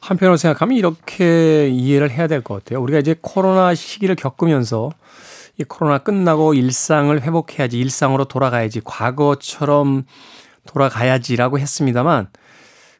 한편으로 0.00 0.36
생각하면 0.36 0.76
이렇게 0.78 1.68
이해를 1.68 2.10
해야 2.12 2.28
될 2.28 2.42
것 2.42 2.54
같아요. 2.62 2.80
우리가 2.80 3.00
이제 3.00 3.16
코로나 3.20 3.74
시기를 3.74 4.14
겪으면서 4.14 4.92
이 5.58 5.64
코로나 5.64 5.98
끝나고 5.98 6.54
일상을 6.54 7.20
회복해야지 7.20 7.80
일상으로 7.80 8.26
돌아가야지 8.26 8.82
과거처럼 8.84 10.04
돌아가야지라고 10.66 11.58
했습니다만 11.58 12.28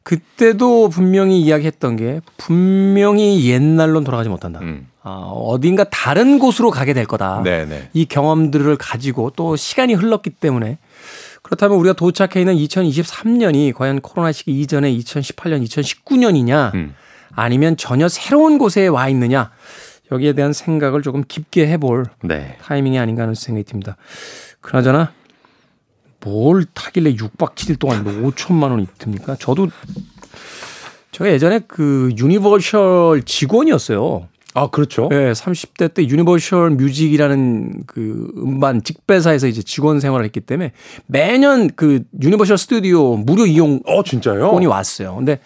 그때도 0.02 0.88
분명히 0.88 1.40
이야기했던 1.40 1.96
게 1.96 2.20
분명히 2.37 3.50
옛날로 3.50 4.05
돌아가지 4.05 4.29
못한다. 4.29 4.61
음. 4.61 4.87
아, 5.02 5.11
어딘가 5.11 5.85
다른 5.85 6.38
곳으로 6.38 6.70
가게 6.70 6.94
될 6.94 7.07
거다. 7.07 7.42
네네. 7.42 7.64
네. 7.66 7.90
이 7.92 8.07
경험들을 8.07 8.76
가지고 8.76 9.31
또 9.35 9.57
시간이 9.57 9.94
흘렀기 9.94 10.31
때문에 10.31 10.79
그렇다면 11.42 11.79
우리가 11.79 11.94
도착해 11.94 12.40
있는 12.40 12.55
2023년이 12.57 13.74
과연 13.74 14.00
코로나 14.00 14.33
시기 14.33 14.61
이전에 14.61 14.92
2018년, 14.92 15.64
2019년이냐 15.64 16.74
음. 16.74 16.94
아니면 17.35 17.76
전혀 17.76 18.09
새로운 18.09 18.59
곳에 18.59 18.87
와 18.88 19.09
있느냐 19.09 19.50
여기에 20.11 20.35
대한 20.35 20.52
생각을 20.52 21.02
조금 21.02 21.24
깊게 21.26 21.66
해볼 21.68 22.07
네. 22.22 22.57
타이밍이 22.62 22.98
아닌가 22.98 23.22
하는 23.22 23.35
생각이 23.35 23.64
듭니다. 23.64 23.96
그나저나 24.61 25.12
뭘 26.27 26.65
타길래 26.75 27.15
6박 27.15 27.55
7일 27.55 27.79
동안 27.79 28.05
5천만 28.05 28.59
뭐 28.59 28.71
원이 28.71 28.89
듭니까? 28.99 29.37
저도 29.37 29.69
제가 31.12 31.31
예전에 31.31 31.61
그 31.69 32.11
유니버셜 32.19 33.23
직원이었어요. 33.23 34.27
아, 34.55 34.69
그렇죠. 34.69 35.09
네, 35.09 35.31
30대 35.33 35.95
때 35.95 36.03
유니버셜 36.03 36.71
뮤직이라는 36.71 37.85
그 37.87 38.33
음반 38.39 38.83
직배사에서 38.83 39.47
이제 39.47 39.62
직원 39.62 40.01
생활을 40.01 40.25
했기 40.25 40.41
때문에 40.41 40.73
매년 41.07 41.71
그 41.77 42.03
유니버셜 42.21 42.59
스튜디오 42.59 43.17
무료 43.17 43.47
이용 43.47 43.81
어, 43.87 44.03
진짜요? 44.03 44.59
이 44.61 44.67
왔어요. 44.67 45.15
근데 45.15 45.39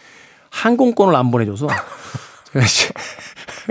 항공권을 0.49 1.15
안 1.15 1.31
보내줘서 1.31 1.67
제가 2.53 2.65
이제 2.65 2.89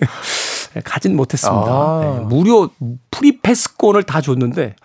가진 0.86 1.15
못했습니다. 1.15 1.72
아. 1.72 2.19
네, 2.19 2.26
무료 2.26 2.69
프리패스권을 3.10 4.04
다 4.04 4.22
줬는데 4.22 4.76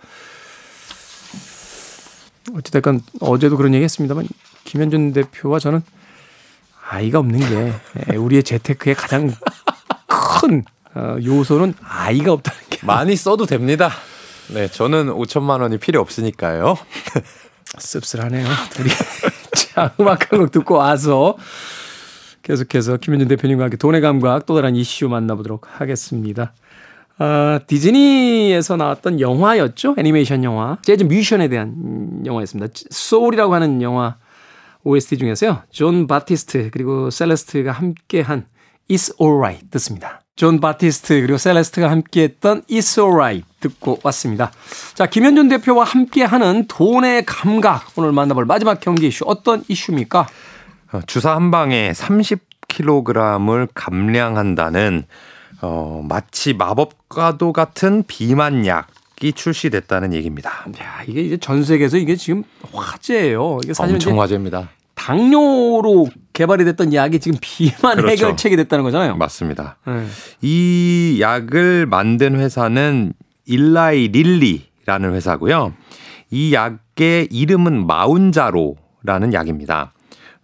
어찌됐건 2.53 3.01
어제도 3.21 3.57
그런 3.57 3.73
얘기 3.73 3.83
했습니다만 3.83 4.27
김현준 4.65 5.13
대표와 5.13 5.59
저는 5.59 5.81
아이가 6.89 7.19
없는 7.19 7.39
게 7.39 7.73
예, 8.11 8.15
우리의 8.15 8.43
재테크의 8.43 8.95
가장 8.95 9.33
큰 10.07 10.63
어, 10.93 11.17
요소는 11.23 11.73
아이가 11.81 12.31
없다는 12.33 12.59
게 12.69 12.79
많이 12.85 13.15
써도 13.15 13.45
됩니다. 13.45 13.91
네, 14.49 14.67
저는 14.69 15.07
5천만 15.07 15.61
원이 15.61 15.77
필요 15.79 15.99
없으니까요. 16.01 16.77
씁쓸하네요. 17.77 18.47
둘이 18.71 18.89
자 19.55 19.91
음악 19.99 20.31
한 20.31 20.39
곡 20.39 20.51
듣고 20.51 20.75
와서 20.75 21.35
계속해서 22.43 22.97
김현준 22.97 23.27
대표님과 23.27 23.63
함께 23.63 23.77
돈의 23.77 24.01
감각 24.01 24.45
또 24.45 24.55
다른 24.55 24.75
이슈 24.75 25.09
만나보도록 25.09 25.67
하겠습니다. 25.81 26.53
어, 27.17 27.59
디즈니에서 27.65 28.75
나왔던 28.75 29.21
영화였죠. 29.21 29.95
애니메이션 29.97 30.43
영화. 30.43 30.77
재즈 30.81 31.03
뮤지션에 31.03 31.47
대한 31.47 32.23
영화였습니다. 32.25 32.73
소울이라고 32.89 33.53
하는 33.53 33.81
영화 33.81 34.17
OST 34.83 35.17
중에서요. 35.17 35.63
존 35.71 36.07
바티스트 36.07 36.69
그리고 36.71 37.09
셀레스트가 37.09 37.71
함께한 37.71 38.45
It's 38.89 39.19
Alright 39.19 39.69
듣습니다. 39.71 40.21
존 40.35 40.59
바티스트 40.59 41.21
그리고 41.21 41.37
셀레스트가 41.37 41.89
함께했던 41.89 42.63
It's 42.63 43.01
Alright 43.01 43.47
듣고 43.61 43.99
왔습니다. 44.03 44.51
자 44.93 45.05
김현준 45.05 45.47
대표와 45.47 45.85
함께하는 45.85 46.67
돈의 46.67 47.25
감각 47.25 47.87
오늘 47.95 48.11
만나볼 48.11 48.45
마지막 48.45 48.79
경기 48.79 49.07
이슈 49.07 49.23
어떤 49.25 49.63
이슈입니까? 49.67 50.27
어, 50.91 50.99
주사 51.07 51.33
한 51.33 51.49
방에 51.49 51.91
30kg을 51.93 53.69
감량한다는 53.73 55.05
어, 55.61 56.05
마치 56.07 56.53
마법과도 56.53 57.53
같은 57.53 58.03
비만약 58.05 58.87
이 59.21 59.31
출시됐다는 59.31 60.13
얘기입니다. 60.13 60.49
야, 60.79 61.03
이게 61.07 61.21
이제 61.21 61.37
전 61.37 61.63
세계에서 61.63 61.97
이게 61.97 62.15
지금 62.15 62.43
화제예요. 62.73 63.59
이게 63.63 63.73
사실 63.73 63.95
엄청 63.95 64.19
화제입니다. 64.19 64.69
당뇨로 64.93 66.07
개발이 66.33 66.65
됐던 66.65 66.93
약이 66.93 67.19
지금 67.19 67.37
비만 67.41 67.97
그렇죠. 67.97 68.25
해결책이 68.25 68.55
됐다는 68.57 68.83
거잖아요. 68.83 69.15
맞습니다. 69.15 69.77
네. 69.85 70.05
이 70.41 71.17
약을 71.21 71.85
만든 71.85 72.39
회사는 72.39 73.13
일라이 73.45 74.07
릴리라는 74.09 75.13
회사고요. 75.13 75.73
이 76.31 76.53
약의 76.53 77.27
이름은 77.31 77.87
마운자로라는 77.87 79.33
약입니다. 79.33 79.93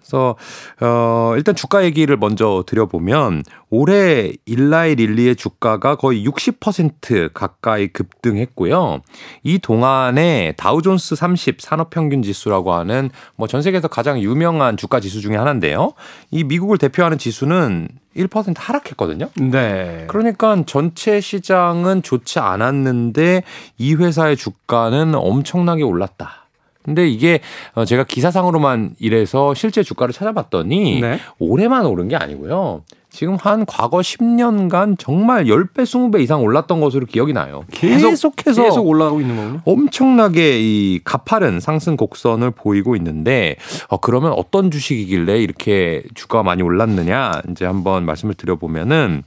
그래서 0.02 0.36
어 0.82 1.34
일단 1.38 1.56
주가 1.56 1.84
얘기를 1.86 2.18
먼저 2.18 2.64
드려보면 2.66 3.44
올해 3.70 4.34
일라이 4.46 4.96
릴리의 4.96 5.36
주가가 5.36 5.96
거의 5.96 6.28
60% 6.28 7.34
가까이 7.34 7.88
급등했고요. 7.88 9.02
이 9.44 9.60
동안에 9.60 10.56
다우존스 10.58 11.16
30 11.16 11.62
산업평균 11.62 12.24
지수라고 12.24 12.74
하는 12.74 13.12
뭐 13.36 13.48
전 13.52 13.62
세계에서 13.62 13.90
가장 13.90 14.22
유명한 14.22 14.78
주가 14.78 15.02
지수 15.02 15.20
중에 15.20 15.36
하나인데요. 15.36 15.92
이 16.32 16.46
미국을 16.46 16.78
대표하는 16.78 17.18
지수는 17.18 17.90
1% 18.16 18.56
하락했거든요. 18.58 19.28
네. 19.36 20.06
그러니까 20.08 20.64
전체 20.66 21.20
시장은 21.20 22.02
좋지 22.02 22.40
않았는데 22.40 23.44
이 23.78 23.96
회사의 23.96 24.38
주가는 24.38 25.16
엄청나게 25.16 25.84
올랐다. 25.84 26.41
근데 26.84 27.08
이게 27.08 27.40
어, 27.74 27.86
제가 27.86 28.04
기사상으로만 28.04 28.96
이래서 29.00 29.54
실제 29.54 29.84
주가를 29.84 30.14
찾아봤더니 30.14 31.02
네. 31.02 31.20
올해만 31.40 31.86
오른 31.86 32.08
게 32.08 32.16
아니고요. 32.16 32.84
지금 33.12 33.36
한 33.36 33.66
과거 33.66 33.98
10년간 33.98 34.96
정말 34.98 35.44
10배, 35.46 35.84
20배 35.84 36.22
이상 36.22 36.42
올랐던 36.42 36.80
것으로 36.80 37.06
기억이 37.06 37.34
나요. 37.34 37.66
계속, 37.72 38.12
계속해서 38.12 38.64
계속 38.64 38.88
올라가고 38.88 39.20
있는 39.20 39.36
거군요. 39.36 39.62
엄청나게 39.66 40.60
이 40.62 41.02
가파른 41.04 41.60
상승 41.60 41.98
곡선을 41.98 42.52
보이고 42.52 42.96
있는데 42.96 43.58
어 43.90 43.98
그러면 43.98 44.32
어떤 44.32 44.72
주식이길래 44.72 45.40
이렇게 45.40 46.04
주가가 46.16 46.44
많이 46.44 46.64
올랐느냐 46.64 47.42
이제 47.50 47.66
한번 47.66 48.06
말씀을 48.06 48.34
드려보면은 48.36 49.24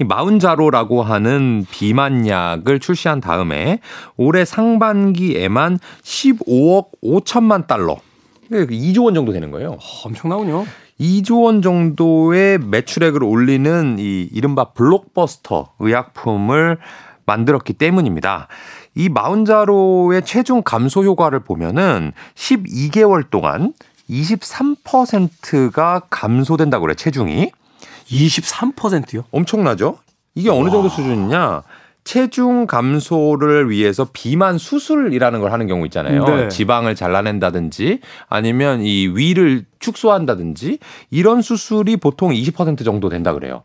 이 0.00 0.04
마운자로라고 0.04 1.02
하는 1.02 1.66
비만약을 1.70 2.80
출시한 2.80 3.20
다음에 3.20 3.80
올해 4.16 4.44
상반기에만 4.44 5.78
15억 6.02 6.88
5천만 7.02 7.66
달러 7.66 7.96
2조 8.50 9.04
원 9.04 9.14
정도 9.14 9.32
되는 9.32 9.50
거예요. 9.50 9.72
어, 9.72 9.78
엄청나군요. 10.04 10.64
2조 11.00 11.44
원 11.44 11.62
정도의 11.62 12.58
매출액을 12.58 13.22
올리는 13.22 13.96
이 13.98 14.28
이른바 14.32 14.72
블록버스터 14.72 15.74
의약품을 15.78 16.78
만들었기 17.24 17.74
때문입니다. 17.74 18.48
이 18.94 19.08
마운자로의 19.08 20.24
체중 20.24 20.62
감소 20.64 21.04
효과를 21.04 21.40
보면은 21.40 22.12
12개월 22.34 23.30
동안 23.30 23.74
23%가 24.10 26.02
감소된다고 26.10 26.82
그래, 26.82 26.94
체중이. 26.94 27.52
23%요? 28.10 29.24
엄청나죠? 29.30 29.98
이게 30.34 30.50
어느 30.50 30.70
정도 30.70 30.88
수준이냐? 30.88 31.62
체중 32.04 32.66
감소를 32.66 33.68
위해서 33.70 34.08
비만 34.12 34.56
수술이라는 34.56 35.40
걸 35.40 35.52
하는 35.52 35.66
경우 35.66 35.84
있잖아요. 35.86 36.24
네. 36.24 36.48
지방을 36.48 36.94
잘라낸다든지 36.94 38.00
아니면 38.28 38.80
이 38.80 39.08
위를 39.08 39.66
축소한다든지 39.78 40.78
이런 41.10 41.42
수술이 41.42 41.98
보통 41.98 42.32
20% 42.32 42.82
정도 42.84 43.10
된다 43.10 43.34
그래요. 43.34 43.62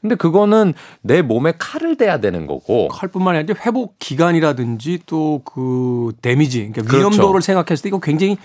근데 0.00 0.16
그거는 0.16 0.74
내 1.02 1.22
몸에 1.22 1.52
칼을 1.56 1.96
대야 1.96 2.18
되는 2.18 2.48
거고 2.48 2.88
칼뿐만이 2.88 3.38
아니라 3.38 3.54
회복 3.64 3.96
기간이라든지 4.00 5.00
또 5.06 5.40
그 5.44 6.10
데미지, 6.20 6.58
그러니까 6.58 6.82
그렇죠. 6.82 6.98
위험도를 6.98 7.42
생각했을 7.42 7.84
때 7.84 7.88
이거 7.90 8.00
굉장히 8.00 8.36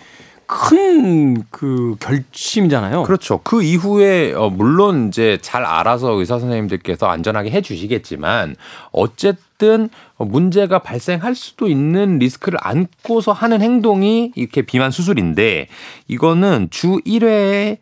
큰 0.47 1.07
그 1.49 1.95
결심이잖아요. 1.99 3.03
그렇죠. 3.03 3.39
그 3.43 3.63
이후에 3.63 4.33
어 4.33 4.49
물론 4.49 5.07
이제 5.07 5.38
잘 5.41 5.65
알아서 5.65 6.12
의사 6.13 6.39
선생님들께서 6.39 7.07
안전하게 7.07 7.51
해 7.51 7.62
주시겠지만 7.62 8.55
어쨌든 8.91 9.89
어, 10.17 10.25
문제가 10.25 10.79
발생할 10.79 11.36
수도 11.36 11.67
있는 11.67 12.19
리스크를 12.19 12.60
안고서 12.62 13.31
하는 13.31 13.62
행동이 13.62 14.31
이렇게 14.36 14.62
비만 14.62 14.91
수술인데 14.91 15.67
이거는 16.07 16.67
주 16.69 16.99
1회에 17.05 17.77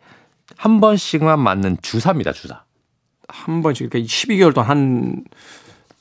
한 0.56 0.80
번씩만 0.80 1.38
맞는 1.38 1.78
주사입니다, 1.82 2.32
주사. 2.32 2.62
한 3.28 3.62
번씩 3.62 3.90
그러니까 3.90 4.08
12개월 4.08 4.54
동안 4.54 4.70
한 4.70 5.24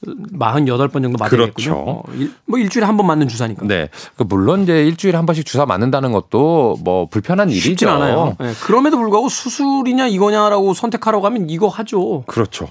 48번 0.06 1.02
정도 1.04 1.18
맞아야겠군요. 1.18 1.52
그렇죠. 1.54 1.74
어, 1.78 2.04
일, 2.16 2.32
뭐 2.46 2.60
일주일에 2.60 2.86
한 2.86 2.96
번 2.98 3.08
맞는 3.08 3.28
주사니까. 3.28 3.66
네. 3.66 3.90
그 4.16 4.24
물론 4.24 4.64
이제 4.64 4.84
일주일에 4.86 5.16
한 5.18 5.26
번씩 5.26 5.46
주사 5.46 5.66
맞는다는 5.66 6.12
것도 6.12 6.78
뭐 6.84 7.08
불편한 7.08 7.50
일이죠. 7.50 7.70
쉽진 7.70 7.88
않아요. 7.88 8.36
네, 8.40 8.54
그럼에도 8.64 8.98
불구하고 8.98 9.30
수술이냐 9.30 10.08
이거냐라고 10.08 10.74
선택하라고 10.74 11.26
하면 11.26 11.50
이거 11.50 11.68
하죠. 11.68 12.24
그렇죠. 12.28 12.68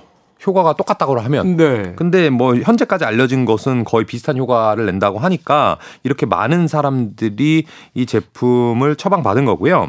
효과가 0.47 0.75
똑같다고 0.75 1.19
하면 1.21 1.57
네. 1.57 1.95
근데 1.97 2.29
뭐 2.29 2.55
현재까지 2.55 3.05
알려진 3.07 3.47
것은 3.47 3.85
거의 3.85 4.05
비슷한 4.05 4.37
효과를 4.37 4.85
낸다고 4.87 5.19
하니까 5.19 5.79
이렇게 6.03 6.27
많은 6.27 6.69
사람들이 6.69 7.65
이 7.95 8.07
제품을 8.07 8.97
처방받은 8.97 9.47
거고요. 9.47 9.89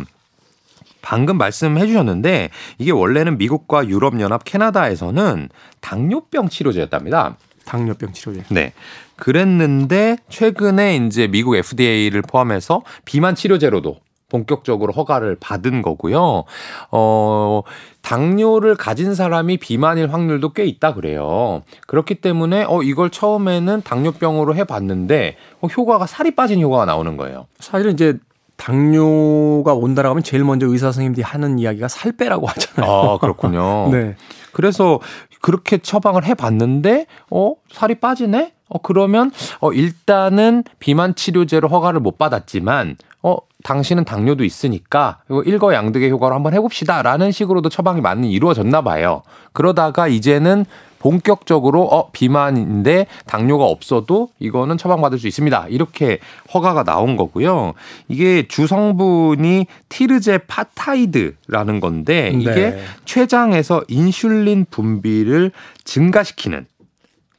방금 1.05 1.37
말씀해 1.37 1.85
주셨는데 1.85 2.49
이게 2.79 2.91
원래는 2.91 3.37
미국과 3.37 3.87
유럽연합 3.87 4.43
캐나다에서는 4.43 5.49
당뇨병 5.79 6.49
치료제였답니다. 6.49 7.37
당뇨병 7.63 8.11
치료제. 8.11 8.43
네. 8.49 8.73
그랬는데 9.15 10.17
최근에 10.29 10.95
이제 10.97 11.27
미국 11.27 11.55
FDA를 11.55 12.23
포함해서 12.23 12.81
비만 13.05 13.35
치료제로도 13.35 13.97
본격적으로 14.29 14.93
허가를 14.93 15.37
받은 15.39 15.83
거고요. 15.83 16.43
어, 16.89 17.61
당뇨를 18.01 18.75
가진 18.75 19.13
사람이 19.13 19.57
비만일 19.57 20.11
확률도 20.11 20.53
꽤 20.53 20.65
있다 20.65 20.95
그래요. 20.95 21.61
그렇기 21.85 22.15
때문에 22.15 22.65
어, 22.67 22.81
이걸 22.81 23.11
처음에는 23.11 23.83
당뇨병으로 23.83 24.55
해 24.55 24.63
봤는데 24.63 25.37
어, 25.61 25.67
효과가 25.67 26.07
살이 26.07 26.31
빠진 26.31 26.59
효과가 26.61 26.85
나오는 26.85 27.15
거예요. 27.15 27.45
사실은 27.59 27.93
이제 27.93 28.17
당뇨가 28.57 29.73
온다라고 29.73 30.11
하면 30.11 30.23
제일 30.23 30.43
먼저 30.43 30.67
의사 30.67 30.87
선생님들이 30.87 31.23
하는 31.23 31.59
이야기가 31.59 31.87
살 31.87 32.11
빼라고 32.11 32.47
하잖아요. 32.47 32.91
아, 32.91 33.17
그렇군요. 33.17 33.89
네. 33.93 34.15
그래서 34.51 34.99
그렇게 35.41 35.77
처방을 35.77 36.25
해 36.25 36.33
봤는데 36.33 37.05
어, 37.29 37.53
살이 37.71 37.95
빠지네? 37.95 38.53
어, 38.69 38.79
그러면 38.81 39.31
어, 39.59 39.71
일단은 39.71 40.63
비만 40.79 41.13
치료제로 41.15 41.67
허가를 41.67 41.99
못 41.99 42.17
받았지만 42.17 42.97
어, 43.21 43.37
당신은 43.63 44.05
당뇨도 44.05 44.43
있으니까 44.43 45.19
이거 45.29 45.41
일거양득의 45.43 46.09
효과로 46.11 46.35
한번 46.35 46.53
해봅시다라는 46.53 47.31
식으로도 47.31 47.69
처방이 47.69 48.01
많이 48.01 48.31
이루어졌나 48.31 48.81
봐요. 48.81 49.23
그러다가 49.53 50.07
이제는 50.07 50.65
본격적으로 51.09 51.83
어 51.83 52.09
비만인데 52.11 53.05
당뇨가 53.27 53.63
없어도 53.65 54.29
이거는 54.39 54.75
처방받을 54.79 55.19
수 55.19 55.27
있습니다. 55.27 55.67
이렇게 55.69 56.17
허가가 56.51 56.83
나온 56.83 57.15
거고요. 57.15 57.73
이게 58.07 58.47
주 58.47 58.65
성분이 58.65 59.67
tirzepatide라는 59.87 61.79
건데 61.79 62.31
이게 62.33 62.53
네. 62.71 62.83
췌장에서 63.05 63.83
인슐린 63.87 64.65
분비를 64.71 65.51
증가시키는 65.83 66.65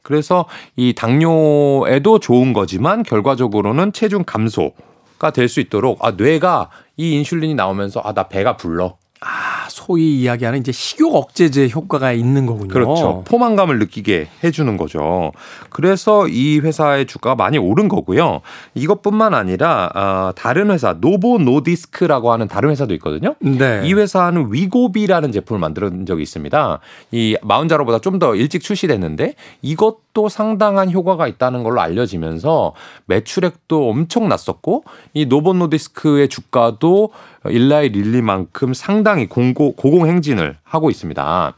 그래서 0.01 0.45
이 0.77 0.93
당뇨에도 0.95 2.19
좋은 2.19 2.53
거지만 2.53 3.03
결과적으로는 3.03 3.91
체중 3.91 4.23
감소 4.25 4.71
가 5.19 5.31
될 5.31 5.49
수 5.49 5.59
있도록 5.59 6.05
아 6.05 6.11
뇌가 6.11 6.69
이 6.95 7.15
인슐린이 7.17 7.53
나오면서 7.55 7.99
아 8.05 8.13
나 8.13 8.29
배가 8.29 8.55
불러 8.55 8.95
아, 9.21 9.67
소위 9.69 10.21
이야기하는 10.21 10.59
이제 10.59 10.71
식욕 10.71 11.15
억제제 11.15 11.69
효과가 11.69 12.11
있는 12.11 12.45
거군요. 12.45 12.67
그렇죠. 12.67 13.23
포만감을 13.27 13.79
느끼게 13.79 14.27
해주는 14.43 14.77
거죠. 14.77 15.31
그래서 15.69 16.27
이 16.27 16.59
회사의 16.59 17.07
주가가 17.07 17.35
많이 17.35 17.57
오른 17.57 17.87
거고요. 17.87 18.41
이것뿐만 18.75 19.33
아니라 19.33 19.89
어, 19.95 20.31
다른 20.35 20.69
회사 20.69 20.93
노보 20.99 21.39
노디스크라고 21.39 22.31
하는 22.31 22.47
다른 22.47 22.69
회사도 22.71 22.93
있거든요. 22.95 23.35
네. 23.39 23.81
이 23.85 23.93
회사는 23.93 24.51
위고비라는 24.51 25.31
제품을 25.31 25.59
만든 25.59 26.05
적이 26.05 26.23
있습니다. 26.23 26.79
이 27.11 27.37
마운자로보다 27.41 27.99
좀 27.99 28.17
더 28.17 28.33
일찍 28.33 28.63
출시됐는데 28.63 29.35
이것도 29.61 30.27
상당한 30.27 30.91
효과가 30.91 31.27
있다는 31.27 31.61
걸로 31.61 31.81
알려지면서 31.81 32.73
매출액도 33.05 33.89
엄청 33.91 34.27
났었고 34.27 34.83
이 35.13 35.27
노보노디스크의 35.27 36.29
주가도 36.29 37.11
일라이 37.49 37.89
릴리만큼 37.89 38.73
상당히 38.73 39.27
공고, 39.27 39.75
고공행진을 39.75 40.57
하고 40.63 40.89
있습니다. 40.89 41.55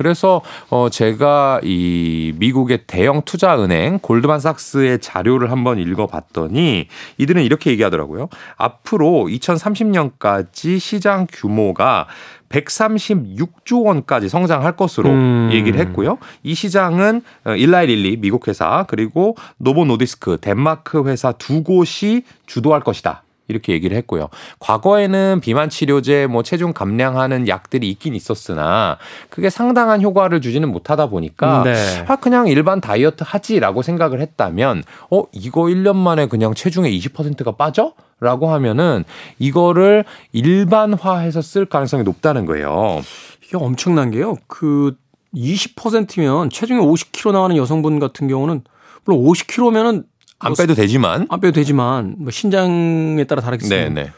그래서 0.00 0.40
어 0.70 0.88
제가 0.88 1.60
이 1.62 2.32
미국의 2.38 2.84
대형 2.86 3.20
투자 3.26 3.62
은행 3.62 3.98
골드만삭스의 3.98 5.00
자료를 5.00 5.50
한번 5.50 5.78
읽어봤더니 5.78 6.88
이들은 7.18 7.42
이렇게 7.42 7.70
얘기하더라고요. 7.72 8.30
앞으로 8.56 9.26
2030년까지 9.28 10.80
시장 10.80 11.26
규모가 11.30 12.06
136조 12.48 13.84
원까지 13.84 14.30
성장할 14.30 14.74
것으로 14.74 15.10
음. 15.10 15.50
얘기를 15.52 15.78
했고요. 15.78 16.16
이 16.42 16.54
시장은 16.54 17.20
어, 17.44 17.54
일라이 17.54 17.86
릴리 17.86 18.16
미국 18.16 18.48
회사 18.48 18.86
그리고 18.88 19.36
노보 19.58 19.84
노디스크 19.84 20.38
덴마크 20.40 21.06
회사 21.08 21.32
두 21.32 21.62
곳이 21.62 22.22
주도할 22.46 22.80
것이다. 22.80 23.22
이렇게 23.50 23.72
얘기를 23.72 23.96
했고요. 23.98 24.28
과거에는 24.60 25.40
비만 25.40 25.68
치료제, 25.68 26.26
뭐 26.26 26.42
체중 26.42 26.72
감량하는 26.72 27.48
약들이 27.48 27.90
있긴 27.90 28.14
있었으나 28.14 28.98
그게 29.28 29.50
상당한 29.50 30.00
효과를 30.00 30.40
주지는 30.40 30.70
못하다 30.70 31.06
보니까 31.08 31.62
네. 31.64 32.04
아 32.08 32.16
그냥 32.16 32.48
일반 32.48 32.80
다이어트 32.80 33.24
하지라고 33.26 33.82
생각을 33.82 34.20
했다면 34.20 34.82
어 35.10 35.24
이거 35.32 35.62
1년 35.62 35.96
만에 35.96 36.26
그냥 36.26 36.54
체중의 36.54 36.98
20%가 36.98 37.52
빠져? 37.52 37.92
라고 38.22 38.50
하면은 38.50 39.04
이거를 39.38 40.04
일반화해서 40.32 41.40
쓸 41.40 41.64
가능성이 41.64 42.02
높다는 42.04 42.44
거예요. 42.44 43.00
이게 43.42 43.56
엄청난 43.56 44.10
게요. 44.10 44.36
그 44.46 44.94
20%면 45.34 46.50
체중이 46.50 46.80
50kg 46.80 47.32
나가는 47.32 47.56
여성분 47.56 47.98
같은 47.98 48.28
경우는 48.28 48.62
물론 49.04 49.24
50kg면은 49.24 50.04
안 50.40 50.54
빼도 50.54 50.74
되지만 50.74 51.26
안 51.28 51.40
빼도 51.40 51.52
되지만 51.52 52.16
뭐 52.18 52.30
신장에 52.30 53.24
따라 53.24 53.42
다르겠습니다. 53.42 53.88
네네. 53.88 54.12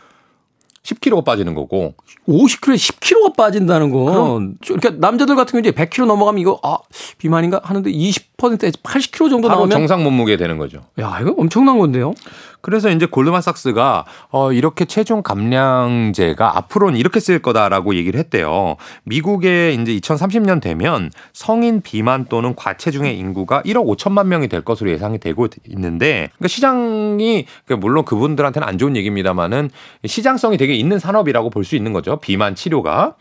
10kg가 0.82 1.24
빠지는 1.24 1.54
거고 1.54 1.94
50kg에 2.28 2.74
10kg가 2.74 3.36
빠진다는 3.36 3.90
건 3.90 4.56
그러니까 4.64 4.90
남자들 4.98 5.36
같은 5.36 5.52
경우에 5.52 5.68
이제 5.68 5.70
100kg 5.70 6.06
넘어가면 6.06 6.40
이거 6.40 6.58
아 6.62 6.78
비만인가 7.18 7.60
하는데 7.62 7.90
20%에 7.90 8.70
80kg 8.70 9.30
정도 9.30 9.48
나오면 9.48 9.70
정상 9.70 10.02
몸무게 10.02 10.36
되는 10.36 10.58
거죠. 10.58 10.82
야 10.98 11.18
이거 11.20 11.34
엄청난 11.38 11.78
건데요. 11.78 12.14
그래서 12.62 12.90
이제 12.90 13.06
골드만삭스가 13.06 14.04
어 14.30 14.52
이렇게 14.52 14.84
체중 14.84 15.22
감량제가 15.22 16.56
앞으로는 16.58 16.96
이렇게 16.96 17.20
쓸 17.20 17.40
거다라고 17.40 17.96
얘기를 17.96 18.18
했대요. 18.18 18.76
미국에 19.04 19.72
이제 19.72 19.96
2030년 19.98 20.60
되면 20.60 21.10
성인 21.32 21.80
비만 21.80 22.26
또는 22.26 22.54
과체중의 22.54 23.18
인구가 23.18 23.62
1억 23.62 23.84
5천만 23.96 24.26
명이 24.26 24.48
될 24.48 24.62
것으로 24.62 24.90
예상이 24.90 25.18
되고 25.18 25.48
있는데 25.68 26.30
그러니까 26.38 26.48
시장이 26.48 27.46
그러니까 27.64 27.84
물론 27.84 28.04
그분들한테는 28.04 28.66
안 28.66 28.78
좋은 28.78 28.96
얘기입니다만은 28.96 29.70
시장성이 30.06 30.56
되게 30.56 30.71
있는 30.74 30.98
산업이라고 30.98 31.50
볼 31.50 31.64
수 31.64 31.76
있는 31.76 31.92
거죠. 31.92 32.18
비만 32.20 32.54
치료가 32.54 33.14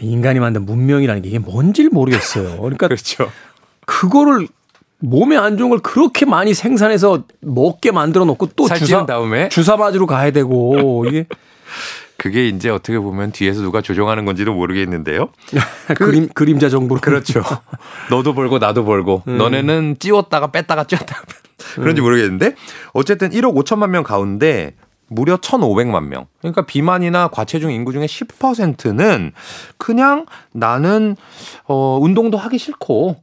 인간이 0.00 0.40
만든 0.40 0.66
문명이라는 0.66 1.22
게 1.22 1.28
이게 1.28 1.38
뭔지를 1.38 1.90
모르겠어요. 1.90 2.56
그러니까 2.58 2.88
그렇죠. 2.88 3.30
그거를 3.84 4.48
몸에 4.98 5.36
안 5.36 5.56
좋은 5.56 5.70
걸 5.70 5.78
그렇게 5.80 6.24
많이 6.26 6.54
생산해서 6.54 7.24
먹게 7.40 7.92
만들어 7.92 8.24
놓고 8.24 8.46
또 8.56 8.68
주사 8.68 9.06
다음에 9.06 9.48
주사 9.50 9.76
맞으러 9.76 10.06
가야 10.06 10.30
되고 10.30 11.04
이게 11.06 11.26
그게 12.16 12.48
이제 12.48 12.70
어떻게 12.70 12.98
보면 12.98 13.30
뒤에서 13.30 13.60
누가 13.60 13.82
조종하는 13.82 14.24
건지도 14.24 14.54
모르겠는데요. 14.54 15.28
그, 15.88 15.94
그림 15.94 16.28
그림자 16.30 16.68
정보로 16.68 17.00
그렇죠. 17.00 17.42
너도 18.10 18.34
벌고 18.34 18.58
나도 18.58 18.84
벌고 18.84 19.22
음. 19.28 19.36
너네는 19.36 19.96
찌웠다가 19.98 20.50
뺐다가 20.50 20.84
찌웠다가 20.84 21.22
그런지 21.74 22.00
음. 22.00 22.04
모르겠는데 22.04 22.54
어쨌든 22.94 23.30
1억 23.30 23.54
5천만 23.54 23.90
명 23.90 24.02
가운데 24.02 24.74
무려 25.08 25.36
1,500만 25.36 26.04
명. 26.08 26.26
그러니까 26.40 26.62
비만이나 26.66 27.28
과체중 27.28 27.70
인구 27.72 27.92
중에 27.92 28.06
10%는 28.06 29.32
그냥 29.78 30.26
나는 30.52 31.16
어 31.66 31.98
운동도 32.00 32.38
하기 32.38 32.58
싫고 32.58 33.16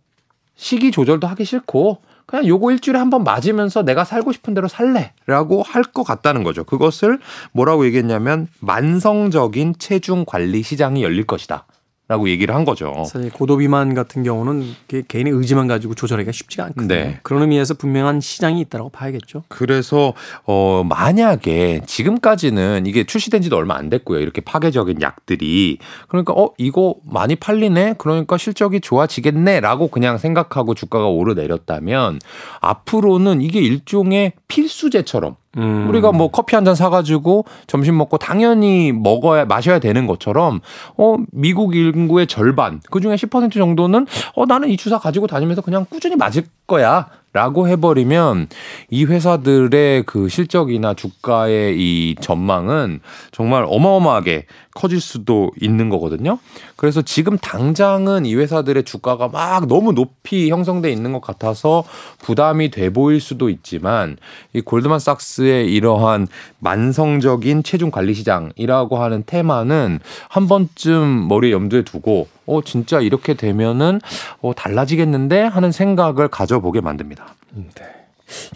식이 0.56 0.92
조절도 0.92 1.28
하기 1.28 1.44
싫고 1.46 1.98
그냥 2.26 2.48
요거 2.48 2.72
일주일에 2.72 2.98
한 2.98 3.10
번 3.10 3.24
맞으면서 3.24 3.84
내가 3.84 4.06
살고 4.06 4.32
싶은 4.32 4.54
대로 4.54 4.68
살래라고 4.68 5.62
할 5.64 5.84
것 5.84 6.04
같다는 6.04 6.44
거죠. 6.44 6.64
그것을 6.64 7.20
뭐라고 7.52 7.86
얘기했냐면 7.86 8.48
만성적인 8.60 9.76
체중 9.78 10.24
관리 10.26 10.64
시장이 10.64 11.04
열릴 11.04 11.26
것이다. 11.26 11.66
라고 12.10 12.28
얘기를 12.28 12.54
한 12.54 12.66
거죠. 12.66 13.06
사실 13.08 13.32
고도비만 13.32 13.94
같은 13.94 14.24
경우는 14.24 14.76
개인의 15.08 15.32
의지만 15.32 15.68
가지고 15.68 15.96
조절하기가 15.96 16.34
쉽지가 16.34 16.66
않거든요. 16.66 16.88
네. 16.88 17.20
그런 17.24 17.44
의미에서 17.44 17.76
분명한 17.76 18.20
시장이 18.20 18.60
있다고 18.60 18.90
봐야겠죠. 18.90 19.44
그래서 19.48 20.14
어 20.46 20.84
만약에 20.84 21.82
지금까지는 21.86 22.88
이게 22.88 23.06
출시된 23.06 23.42
지도 23.42 23.56
얼마 23.56 23.76
안 23.76 23.90
됐고요. 23.90 24.20
이렇게 24.20 24.42
파괴적인 24.42 25.02
약들이 25.02 25.78
그러니까 26.10 26.34
어 26.34 26.52
이거 26.58 26.96
많이 27.10 27.38
팔리네. 27.38 27.96
그러니까 27.98 28.38
실적이 28.38 28.82
좋아지겠네라고 28.82 29.88
그냥 29.88 30.18
생각하고 30.18 30.76
주가가 30.76 31.08
오르내렸다면 31.08 32.20
앞으로는 32.60 33.42
이게 33.42 33.62
일종의 33.62 34.34
필수제처럼 34.50 35.38
음. 35.58 35.88
우리가 35.90 36.12
뭐 36.12 36.30
커피 36.30 36.56
한 36.56 36.64
잔 36.66 36.76
사가지고 36.76 37.46
점심 37.68 37.98
먹고 37.98 38.18
당연히 38.18 38.92
먹어야 38.94 39.46
마셔야 39.46 39.80
되는 39.80 40.08
것처럼 40.08 40.62
어 40.98 41.18
미국 41.32 41.76
인구의 41.76 42.28
절반 42.28 42.80
그 42.90 43.02
중에 43.02 43.16
10% 43.16 43.52
정도는 43.52 44.08
어 44.36 44.46
나는 44.46 44.70
이 44.70 44.78
주사 44.78 44.98
가지고 44.98 45.28
다니면서 45.28 45.62
그냥 45.62 45.86
꾸준히 45.90 46.16
맞을 46.16 46.46
거야. 46.68 47.08
라고 47.34 47.68
해버리면 47.68 48.48
이 48.92 49.06
회사들의 49.06 50.04
그 50.04 50.30
실적이나 50.30 50.94
주가의 50.94 51.76
이 51.80 52.16
전망은 52.22 53.00
정말 53.32 53.66
어마어마하게 53.68 54.46
커질 54.76 55.02
수도 55.02 55.52
있는 55.60 55.90
거거든요. 55.90 56.38
그래서 56.76 57.02
지금 57.02 57.38
당장은 57.38 58.26
이 58.26 58.36
회사들의 58.36 58.84
주가가 58.84 59.30
막 59.30 59.68
너무 59.68 59.94
높이 59.94 60.50
형성돼 60.50 60.92
있는 60.92 61.12
것 61.12 61.22
같아서 61.22 61.84
부담이 62.20 62.70
돼 62.70 62.92
보일 62.92 63.20
수도 63.20 63.50
있지만 63.50 64.18
이 64.54 64.62
골드만삭스의 64.62 65.74
이러한 65.74 66.28
만성적인 66.60 67.64
체중 67.64 67.90
관리 67.90 68.14
시장이라고 68.14 68.98
하는 68.98 69.24
테마는 69.26 70.00
한 70.30 70.48
번쯤 70.48 71.28
머리에 71.28 71.52
염두에 71.52 71.84
두고 71.84 72.28
어 72.46 72.62
진짜 72.64 73.00
이렇게 73.00 73.34
되면은 73.34 74.02
어 74.42 74.54
달라지겠는데 74.54 75.42
하는 75.42 75.72
생각을 75.72 76.28
가져보게 76.28 76.82
만듭니다. 76.82 77.36
네. 77.54 78.04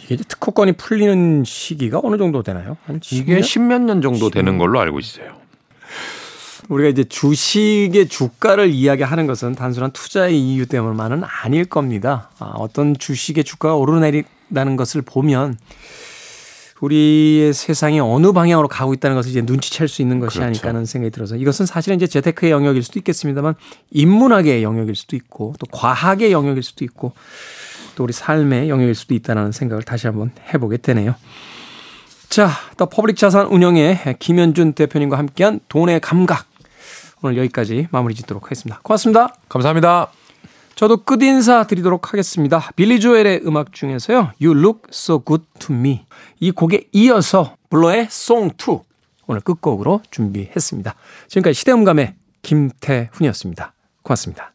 이게 0.03 0.15
특허권이 0.17 0.73
풀리는 0.73 1.43
시기가 1.45 2.01
어느 2.03 2.17
정도 2.17 2.43
되나요? 2.43 2.77
한 2.85 2.99
이게 3.11 3.41
십몇 3.41 3.81
년 3.81 4.01
정도 4.01 4.29
되는 4.29 4.57
걸로 4.57 4.79
알고 4.79 4.99
있어요. 4.99 5.35
우리가 6.69 6.89
이제 6.89 7.03
주식의 7.03 8.07
주가를 8.07 8.69
이야기하는 8.69 9.27
것은 9.27 9.55
단순한 9.55 9.91
투자의 9.91 10.39
이유 10.39 10.65
때문만은 10.65 11.23
아닐 11.23 11.65
겁니다. 11.65 12.29
아, 12.39 12.53
어떤 12.57 12.97
주식의 12.97 13.43
주가가 13.43 13.75
오르내린다는 13.75 14.75
것을 14.75 15.01
보면 15.01 15.57
우리의 16.81 17.53
세상이 17.53 17.99
어느 17.99 18.31
방향으로 18.31 18.67
가고 18.67 18.93
있다는 18.93 19.15
것을 19.15 19.31
이제 19.31 19.41
눈치챌 19.41 19.87
수 19.87 20.01
있는 20.01 20.19
것이 20.19 20.37
그렇죠. 20.37 20.47
아닐까 20.47 20.69
하는 20.69 20.85
생각이 20.85 21.11
들어서 21.11 21.35
이것은 21.35 21.65
사실은 21.65 21.97
이제 21.97 22.07
재테크의 22.07 22.51
영역일 22.51 22.83
수도 22.83 22.99
있겠습니다만 22.99 23.55
인문학의 23.91 24.63
영역일 24.63 24.95
수도 24.95 25.15
있고 25.15 25.53
또 25.59 25.65
과학의 25.71 26.31
영역일 26.31 26.63
수도 26.63 26.85
있고 26.85 27.13
또 27.95 28.03
우리 28.03 28.13
삶의 28.13 28.69
영역일 28.69 28.93
수도 28.93 29.15
있다는 29.15 29.51
생각을 29.51 29.83
다시 29.83 30.07
한번 30.07 30.31
해보게 30.53 30.77
되네요. 30.77 31.15
자, 32.29 32.51
또 32.77 32.85
퍼블릭 32.85 33.17
자산 33.17 33.47
운영의 33.47 34.17
김현준 34.19 34.73
대표님과 34.73 35.17
함께한 35.17 35.61
돈의 35.69 36.01
감각. 36.01 36.45
오늘 37.23 37.37
여기까지 37.37 37.87
마무리 37.91 38.13
짓도록 38.13 38.43
하겠습니다. 38.43 38.79
고맙습니다. 38.83 39.33
감사합니다. 39.49 40.16
저도 40.77 40.97
끝인사 40.97 41.63
드리도록 41.65 42.13
하겠습니다. 42.13 42.69
빌리 42.75 42.99
조엘의 42.99 43.41
음악 43.47 43.73
중에서요. 43.73 44.33
You 44.39 44.55
look 44.55 44.81
so 44.91 45.19
good 45.25 45.43
to 45.57 45.75
me. 45.75 46.05
이 46.39 46.51
곡에 46.51 46.87
이어서 46.91 47.55
블러의 47.71 48.03
2 48.05 48.79
오늘 49.25 49.41
끝곡으로 49.41 50.01
준비했습니다. 50.11 50.93
지금까지 51.29 51.55
시대음감의 51.55 52.13
김태훈이었습니다. 52.43 53.73
고맙습니다. 54.03 54.53